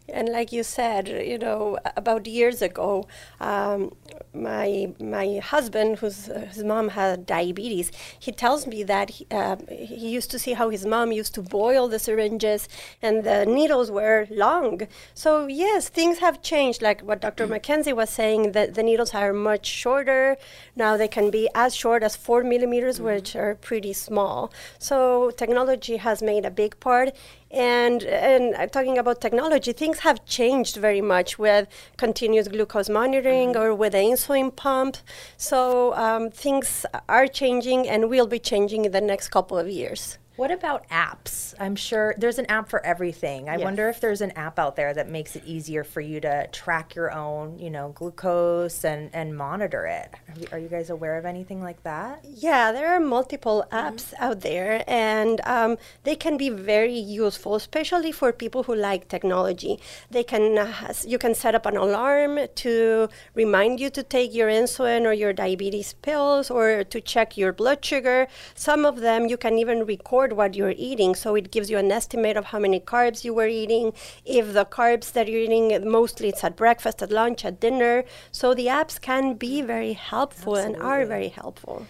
And 0.09 0.29
like 0.29 0.53
you 0.53 0.63
said, 0.63 1.09
you 1.09 1.39
know, 1.39 1.79
about 1.97 2.27
years 2.27 2.63
ago, 2.63 3.07
um, 3.41 3.93
my 4.33 4.93
my 5.01 5.39
husband, 5.39 5.99
whose 5.99 6.29
uh, 6.29 6.47
his 6.53 6.65
mom 6.65 6.91
had 6.91 7.27
diabetes, 7.27 7.91
he 8.19 8.33
tells 8.33 8.67
me 8.67 8.83
that 8.85 9.11
he, 9.11 9.27
uh, 9.31 9.57
he 9.69 10.09
used 10.11 10.31
to 10.31 10.39
see 10.39 10.53
how 10.53 10.71
his 10.71 10.87
mom 10.87 11.13
used 11.13 11.35
to 11.35 11.43
boil 11.43 11.89
the 11.89 11.99
syringes, 11.99 12.69
and 13.03 13.25
the 13.25 13.45
needles 13.45 13.91
were 13.91 14.27
long. 14.31 14.83
So 15.15 15.47
yes, 15.47 15.89
things 15.89 16.19
have 16.19 16.43
changed. 16.43 16.83
Like 16.83 17.01
what 17.01 17.21
Dr. 17.21 17.47
McKenzie 17.47 17.95
was 17.95 18.11
saying, 18.11 18.53
that 18.53 18.75
the 18.75 18.83
needles 18.83 19.15
are 19.15 19.33
much 19.33 19.67
shorter 19.67 20.37
now. 20.77 20.97
They 20.97 21.09
can 21.09 21.31
be 21.31 21.49
as 21.55 21.75
short 21.75 22.03
as 22.03 22.17
four 22.17 22.45
millimeters, 22.45 23.01
which 23.01 23.35
are 23.35 23.55
pretty 23.57 23.93
small. 23.93 24.53
So 24.79 25.31
technology 25.31 25.97
has 25.97 26.23
made 26.23 26.45
a 26.45 26.51
big 26.51 26.79
part. 26.81 27.11
And 27.51 28.05
and 28.05 28.73
talking 28.73 28.97
about 28.97 29.21
technology, 29.21 29.73
things 29.73 30.01
have 30.01 30.25
changed 30.25 30.77
very 30.77 31.01
much 31.01 31.37
with 31.37 31.67
continuous 31.97 32.47
glucose 32.47 32.89
monitoring 32.89 33.57
or 33.57 33.75
with 33.75 33.93
the 33.93 33.99
insulin 33.99 34.55
pump. 34.55 34.99
So 35.37 35.93
um, 35.95 36.31
things 36.31 36.87
are 37.09 37.27
changing 37.27 37.89
and 37.89 38.09
will 38.09 38.29
be 38.29 38.39
changing 38.39 38.85
in 38.85 38.93
the 38.93 39.01
next 39.01 39.31
couple 39.31 39.59
of 39.59 39.69
years. 39.69 40.20
What 40.41 40.51
about 40.51 40.89
apps? 40.89 41.53
I'm 41.61 41.77
sure 41.77 42.15
there's 42.17 42.39
an 42.39 42.47
app 42.47 42.71
for 42.71 42.83
everything. 42.83 43.51
I 43.51 43.57
Yes. 43.57 43.65
wonder 43.65 43.91
if 43.91 44.01
there's 44.01 44.23
an 44.23 44.31
app 44.31 44.59
out 44.59 44.75
there 44.75 44.95
that 44.95 45.07
makes 45.07 45.37
it 45.37 45.45
easier 45.45 45.85
for 45.85 46.01
you 46.01 46.19
to 46.23 46.47
track 46.51 46.95
your 46.95 47.13
own, 47.13 47.59
you 47.59 47.69
know, 47.69 47.91
glucose 47.91 48.83
and, 48.83 49.11
and 49.13 49.37
monitor 49.37 49.85
it. 49.85 50.09
Are 50.15 50.41
you, 50.41 50.47
are 50.53 50.59
you 50.59 50.69
guys 50.69 50.89
aware 50.89 51.19
of 51.19 51.27
anything 51.27 51.63
like 51.63 51.83
that? 51.83 52.25
Yeah, 52.25 52.73
there 52.73 52.89
are 52.89 53.01
multiple 53.01 53.67
apps 53.71 54.15
out 54.19 54.41
there, 54.41 54.83
and 54.87 55.43
um, 55.45 55.77
they 56.05 56.17
can 56.17 56.39
be 56.39 56.49
very 56.49 56.99
useful, 56.99 57.55
especially 57.55 58.11
for 58.11 58.33
people 58.33 58.63
who 58.63 58.75
like 58.75 59.09
technology. 59.09 59.79
They 60.11 60.25
can 60.25 60.57
uh, 60.57 60.95
you 61.07 61.19
can 61.19 61.35
set 61.35 61.55
up 61.55 61.67
an 61.67 61.77
alarm 61.77 62.39
to 62.55 63.11
remind 63.35 63.79
you 63.79 63.91
to 63.91 64.03
take 64.03 64.35
your 64.35 64.49
insulin 64.49 65.05
or 65.05 65.13
your 65.13 65.35
diabetes 65.35 65.93
pills, 65.93 66.51
or 66.51 66.83
to 66.85 66.99
check 67.03 67.37
your 67.37 67.53
blood 67.53 67.85
sugar. 67.85 68.27
Some 68.55 68.87
of 68.87 69.01
them 69.01 69.27
you 69.27 69.37
can 69.37 69.59
even 69.59 69.85
record 69.85 70.30
what 70.33 70.55
you're 70.55 70.75
eating, 70.77 71.15
so 71.15 71.35
it 71.35 71.51
gives 71.51 71.71
you 71.71 71.79
an 71.79 71.91
estimate 71.91 72.37
of 72.37 72.47
how 72.47 72.59
many 72.59 72.81
carbs 72.81 73.25
you 73.25 73.35
were 73.35 73.47
eating. 73.47 73.93
If 74.25 74.53
the 74.53 74.65
carbs 74.65 75.13
that 75.13 75.29
you're 75.29 75.43
eating, 75.43 75.91
mostly 75.91 76.29
it's 76.29 76.45
at 76.45 76.57
breakfast, 76.57 77.03
at 77.03 77.11
lunch, 77.11 77.45
at 77.45 77.61
dinner. 77.61 78.05
So 78.33 78.55
the 78.55 78.67
apps 78.67 79.01
can 79.01 79.35
be 79.35 79.63
very 79.63 79.95
helpful 79.95 80.57
and 80.57 80.77
are 80.77 81.05
very 81.05 81.29
helpful. 81.29 81.87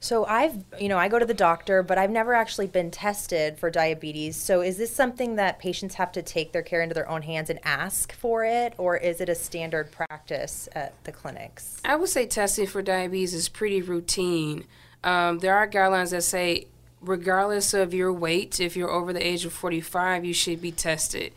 So 0.00 0.26
I've, 0.26 0.64
you 0.78 0.90
know, 0.90 0.98
I 0.98 1.08
go 1.08 1.18
to 1.18 1.24
the 1.24 1.32
doctor, 1.32 1.82
but 1.82 1.96
I've 1.96 2.10
never 2.10 2.34
actually 2.34 2.66
been 2.66 2.90
tested 2.90 3.58
for 3.58 3.70
diabetes. 3.70 4.36
So 4.36 4.60
is 4.60 4.76
this 4.76 4.94
something 4.94 5.36
that 5.36 5.58
patients 5.58 5.94
have 5.94 6.12
to 6.12 6.20
take 6.20 6.52
their 6.52 6.60
care 6.60 6.82
into 6.82 6.94
their 6.94 7.08
own 7.08 7.22
hands 7.22 7.48
and 7.48 7.58
ask 7.64 8.12
for 8.12 8.44
it, 8.44 8.74
or 8.76 8.98
is 8.98 9.22
it 9.22 9.30
a 9.30 9.34
standard 9.34 9.90
practice 9.90 10.68
at 10.72 10.92
the 11.04 11.12
clinics? 11.12 11.80
I 11.86 11.96
would 11.96 12.10
say 12.10 12.26
testing 12.26 12.66
for 12.66 12.82
diabetes 12.82 13.32
is 13.32 13.48
pretty 13.48 13.80
routine. 13.80 14.66
Um, 15.02 15.38
there 15.38 15.56
are 15.56 15.66
guidelines 15.66 16.10
that 16.10 16.22
say, 16.22 16.66
regardless 17.04 17.74
of 17.74 17.94
your 17.94 18.12
weight, 18.12 18.60
if 18.60 18.76
you're 18.76 18.90
over 18.90 19.12
the 19.12 19.26
age 19.26 19.44
of 19.44 19.52
45, 19.52 20.24
you 20.24 20.34
should 20.34 20.60
be 20.60 20.72
tested. 20.72 21.32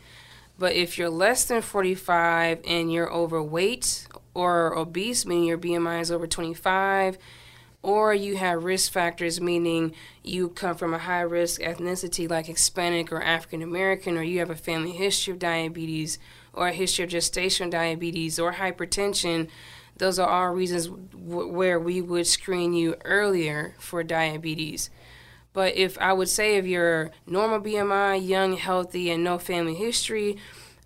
But 0.58 0.72
if 0.72 0.98
you're 0.98 1.10
less 1.10 1.44
than 1.44 1.62
45 1.62 2.60
and 2.66 2.92
you're 2.92 3.12
overweight 3.12 4.08
or 4.34 4.76
obese, 4.76 5.24
meaning 5.24 5.44
your 5.44 5.58
BMI 5.58 6.00
is 6.00 6.10
over 6.10 6.26
25, 6.26 7.18
or 7.82 8.12
you 8.12 8.36
have 8.36 8.64
risk 8.64 8.90
factors, 8.90 9.40
meaning 9.40 9.94
you 10.24 10.48
come 10.48 10.74
from 10.74 10.92
a 10.92 10.98
high 10.98 11.20
risk 11.20 11.60
ethnicity 11.60 12.28
like 12.28 12.46
Hispanic 12.46 13.12
or 13.12 13.22
African 13.22 13.62
American, 13.62 14.16
or 14.16 14.22
you 14.22 14.40
have 14.40 14.50
a 14.50 14.56
family 14.56 14.90
history 14.90 15.32
of 15.32 15.38
diabetes, 15.38 16.18
or 16.52 16.68
a 16.68 16.72
history 16.72 17.04
of 17.04 17.10
gestational 17.10 17.70
diabetes, 17.70 18.40
or 18.40 18.54
hypertension, 18.54 19.48
those 19.98 20.18
are 20.18 20.28
all 20.28 20.54
reasons 20.54 20.86
w- 20.86 21.48
where 21.48 21.78
we 21.78 22.00
would 22.00 22.26
screen 22.26 22.72
you 22.72 22.96
earlier 23.04 23.74
for 23.78 24.02
diabetes. 24.02 24.90
But 25.58 25.76
if 25.76 25.98
I 25.98 26.12
would 26.12 26.28
say 26.28 26.54
if 26.54 26.66
you're 26.66 27.10
normal 27.26 27.58
BMI, 27.58 28.24
young, 28.24 28.56
healthy, 28.56 29.10
and 29.10 29.24
no 29.24 29.40
family 29.40 29.74
history, 29.74 30.36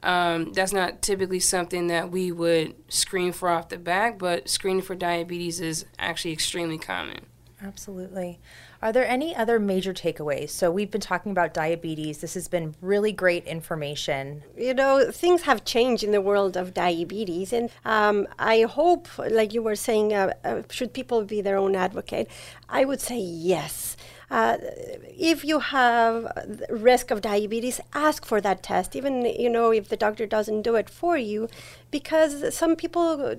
um, 0.03 0.55
that's 0.55 0.73
not 0.73 1.03
typically 1.03 1.41
something 1.41 1.89
that 1.89 2.11
we 2.11 2.33
would 2.33 2.75
screen 2.89 3.33
for 3.33 3.51
off 3.51 3.69
the 3.69 3.77
back, 3.77 4.19
but 4.19 4.49
screening 4.49 4.81
for 4.81 4.95
diabetes 4.95 5.61
is 5.61 5.85
actually 5.99 6.33
extremely 6.33 6.79
common. 6.79 7.27
Absolutely. 7.63 8.41
Are 8.81 8.93
there 8.93 9.07
any 9.07 9.37
other 9.37 9.61
major 9.61 9.93
takeaways? 9.93 10.49
So 10.51 10.71
we've 10.71 10.91
been 10.91 11.03
talking 11.03 11.31
about 11.31 11.53
diabetes. 11.55 12.23
This 12.23 12.33
has 12.33 12.49
been 12.49 12.75
really 12.81 13.13
great 13.13 13.45
information. 13.45 14.43
you 14.57 14.73
know 14.73 15.11
things 15.13 15.43
have 15.43 15.65
changed 15.65 16.03
in 16.03 16.13
the 16.13 16.21
world 16.21 16.57
of 16.57 16.73
diabetes 16.73 17.53
and 17.53 17.71
um, 17.85 18.27
i 18.39 18.63
hope 18.63 19.07
like 19.19 19.53
you 19.53 19.63
were 19.63 19.77
saying 19.77 20.13
uh, 20.13 20.33
uh, 20.45 20.63
should 20.71 20.93
people 20.93 21.25
be 21.25 21.41
their 21.41 21.57
own 21.57 21.75
advocate 21.77 22.29
i 22.69 22.85
would 22.85 23.01
say 23.01 23.19
yes 23.19 23.97
uh, 24.33 24.57
if 25.33 25.45
you 25.45 25.59
have 25.61 26.27
risk 26.71 27.11
of 27.11 27.21
diabetes 27.21 27.81
ask 27.95 28.25
for 28.25 28.41
that 28.41 28.63
test 28.63 28.97
even 28.97 29.25
you 29.27 29.51
know 29.51 29.71
if 29.71 29.89
the 29.91 29.97
doctor 29.97 30.27
doesn't 30.27 30.63
do 30.63 30.75
it 30.75 30.89
for 30.89 31.17
you 31.19 31.49
because 31.91 32.55
some 32.55 32.75
people 32.75 33.37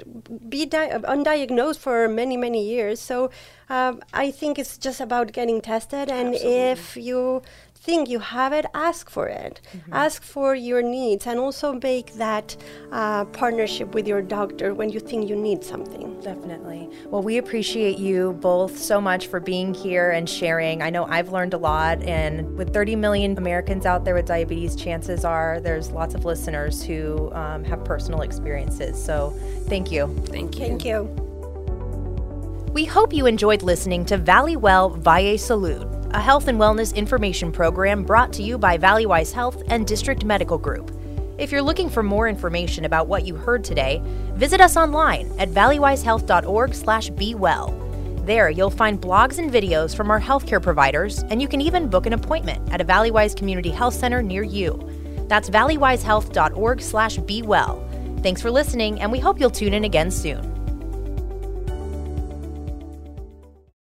be 0.48 0.66
di- 0.68 0.90
undiagnosed 0.90 1.80
for 1.80 2.08
many 2.08 2.38
many 2.38 2.64
years. 2.64 3.00
So 3.00 3.32
um, 3.70 4.02
i 4.14 4.30
think 4.30 4.60
it's 4.60 4.78
just 4.78 5.02
about 5.02 5.32
getting 5.32 5.60
tested 5.62 6.10
and 6.10 6.36
if 6.36 6.96
you 6.98 7.42
think 7.84 8.10
you 8.10 8.20
have 8.20 8.54
it, 8.54 8.66
ask 8.74 9.10
for 9.10 9.28
it. 9.28 9.60
Mm-hmm. 9.76 9.94
Ask 9.94 10.24
for 10.24 10.56
your 10.56 10.82
needs 10.82 11.28
and 11.28 11.38
also 11.38 11.74
make 11.74 12.14
that 12.14 12.56
uh, 12.94 13.26
partnership 13.26 13.94
with 13.94 14.08
your 14.08 14.22
doctor 14.22 14.74
when 14.74 14.90
you 14.90 15.02
think 15.02 15.30
you 15.30 15.36
need 15.36 15.64
something. 15.66 16.20
Definitely. 16.22 16.90
Well, 17.08 17.22
we 17.22 17.38
appreciate 17.38 17.98
you 17.98 18.34
both 18.40 18.78
so 18.78 19.02
much 19.02 19.28
for 19.28 19.42
being 19.42 19.74
here 19.74 20.12
and 20.12 20.30
sharing. 20.30 20.82
I 20.82 20.90
know 20.90 21.04
I've 21.06 21.30
learned 21.30 21.54
a 21.54 21.58
lot, 21.58 22.02
and 22.04 22.58
with 22.58 22.74
30 22.74 22.96
million 22.96 23.38
Americans 23.38 23.86
out 23.86 24.06
there 24.06 24.16
with 24.16 24.28
diabetes, 24.28 24.78
chances 24.78 25.26
are 25.26 25.60
there's 25.60 25.92
lots 25.92 26.16
of 26.16 26.24
listeners 26.24 26.82
who 26.82 27.34
um, 27.34 27.66
have 27.66 27.84
personal 27.84 28.22
experiences. 28.22 29.04
So 29.04 29.38
thank 29.68 29.92
you. 29.92 30.08
Thank 30.28 30.58
you. 30.58 30.66
Thank 30.66 30.86
you. 30.86 31.04
We 32.72 32.86
hope 32.86 33.14
you 33.14 33.26
enjoyed 33.28 33.62
listening 33.62 34.06
to 34.06 34.18
Valley 34.18 34.56
Well 34.56 34.90
Valle 34.90 35.38
Salud 35.38 36.03
a 36.14 36.22
health 36.22 36.48
and 36.48 36.60
wellness 36.60 36.96
information 36.96 37.52
program 37.52 38.04
brought 38.04 38.32
to 38.34 38.44
you 38.44 38.56
by 38.58 38.78
Valleywise 38.78 39.34
Health 39.34 39.64
and 39.68 39.86
District 39.88 40.24
Medical 40.24 40.60
Group. 40.60 40.92
If 41.40 41.52
you're 41.52 41.64
looking 41.64 41.90
for 41.90 42.04
more 42.04 42.30
information 42.30 42.86
about 42.86 43.08
what 43.08 43.26
you 43.26 43.36
heard 43.36 43.64
today, 43.64 44.00
visit 44.36 44.62
us 44.62 44.78
online 44.78 45.32
at 45.40 45.50
valleywisehealth.org/bewell. 45.50 47.80
There, 48.26 48.52
you'll 48.52 48.70
find 48.70 49.02
blogs 49.02 49.40
and 49.40 49.52
videos 49.52 49.96
from 49.96 50.12
our 50.12 50.22
healthcare 50.22 50.62
providers, 50.62 51.24
and 51.32 51.42
you 51.42 51.48
can 51.48 51.62
even 51.62 51.90
book 51.90 52.06
an 52.06 52.14
appointment 52.14 52.72
at 52.72 52.80
a 52.80 52.86
Valleywise 52.86 53.36
Community 53.36 53.72
Health 53.72 53.96
Center 53.96 54.22
near 54.22 54.44
you. 54.44 54.88
That's 55.28 55.50
valleywisehealth.org/bewell. 55.50 57.90
Thanks 58.22 58.42
for 58.42 58.52
listening, 58.52 59.02
and 59.02 59.12
we 59.12 59.20
hope 59.20 59.40
you'll 59.40 59.50
tune 59.50 59.74
in 59.74 59.86
again 59.86 60.12
soon. 60.12 60.53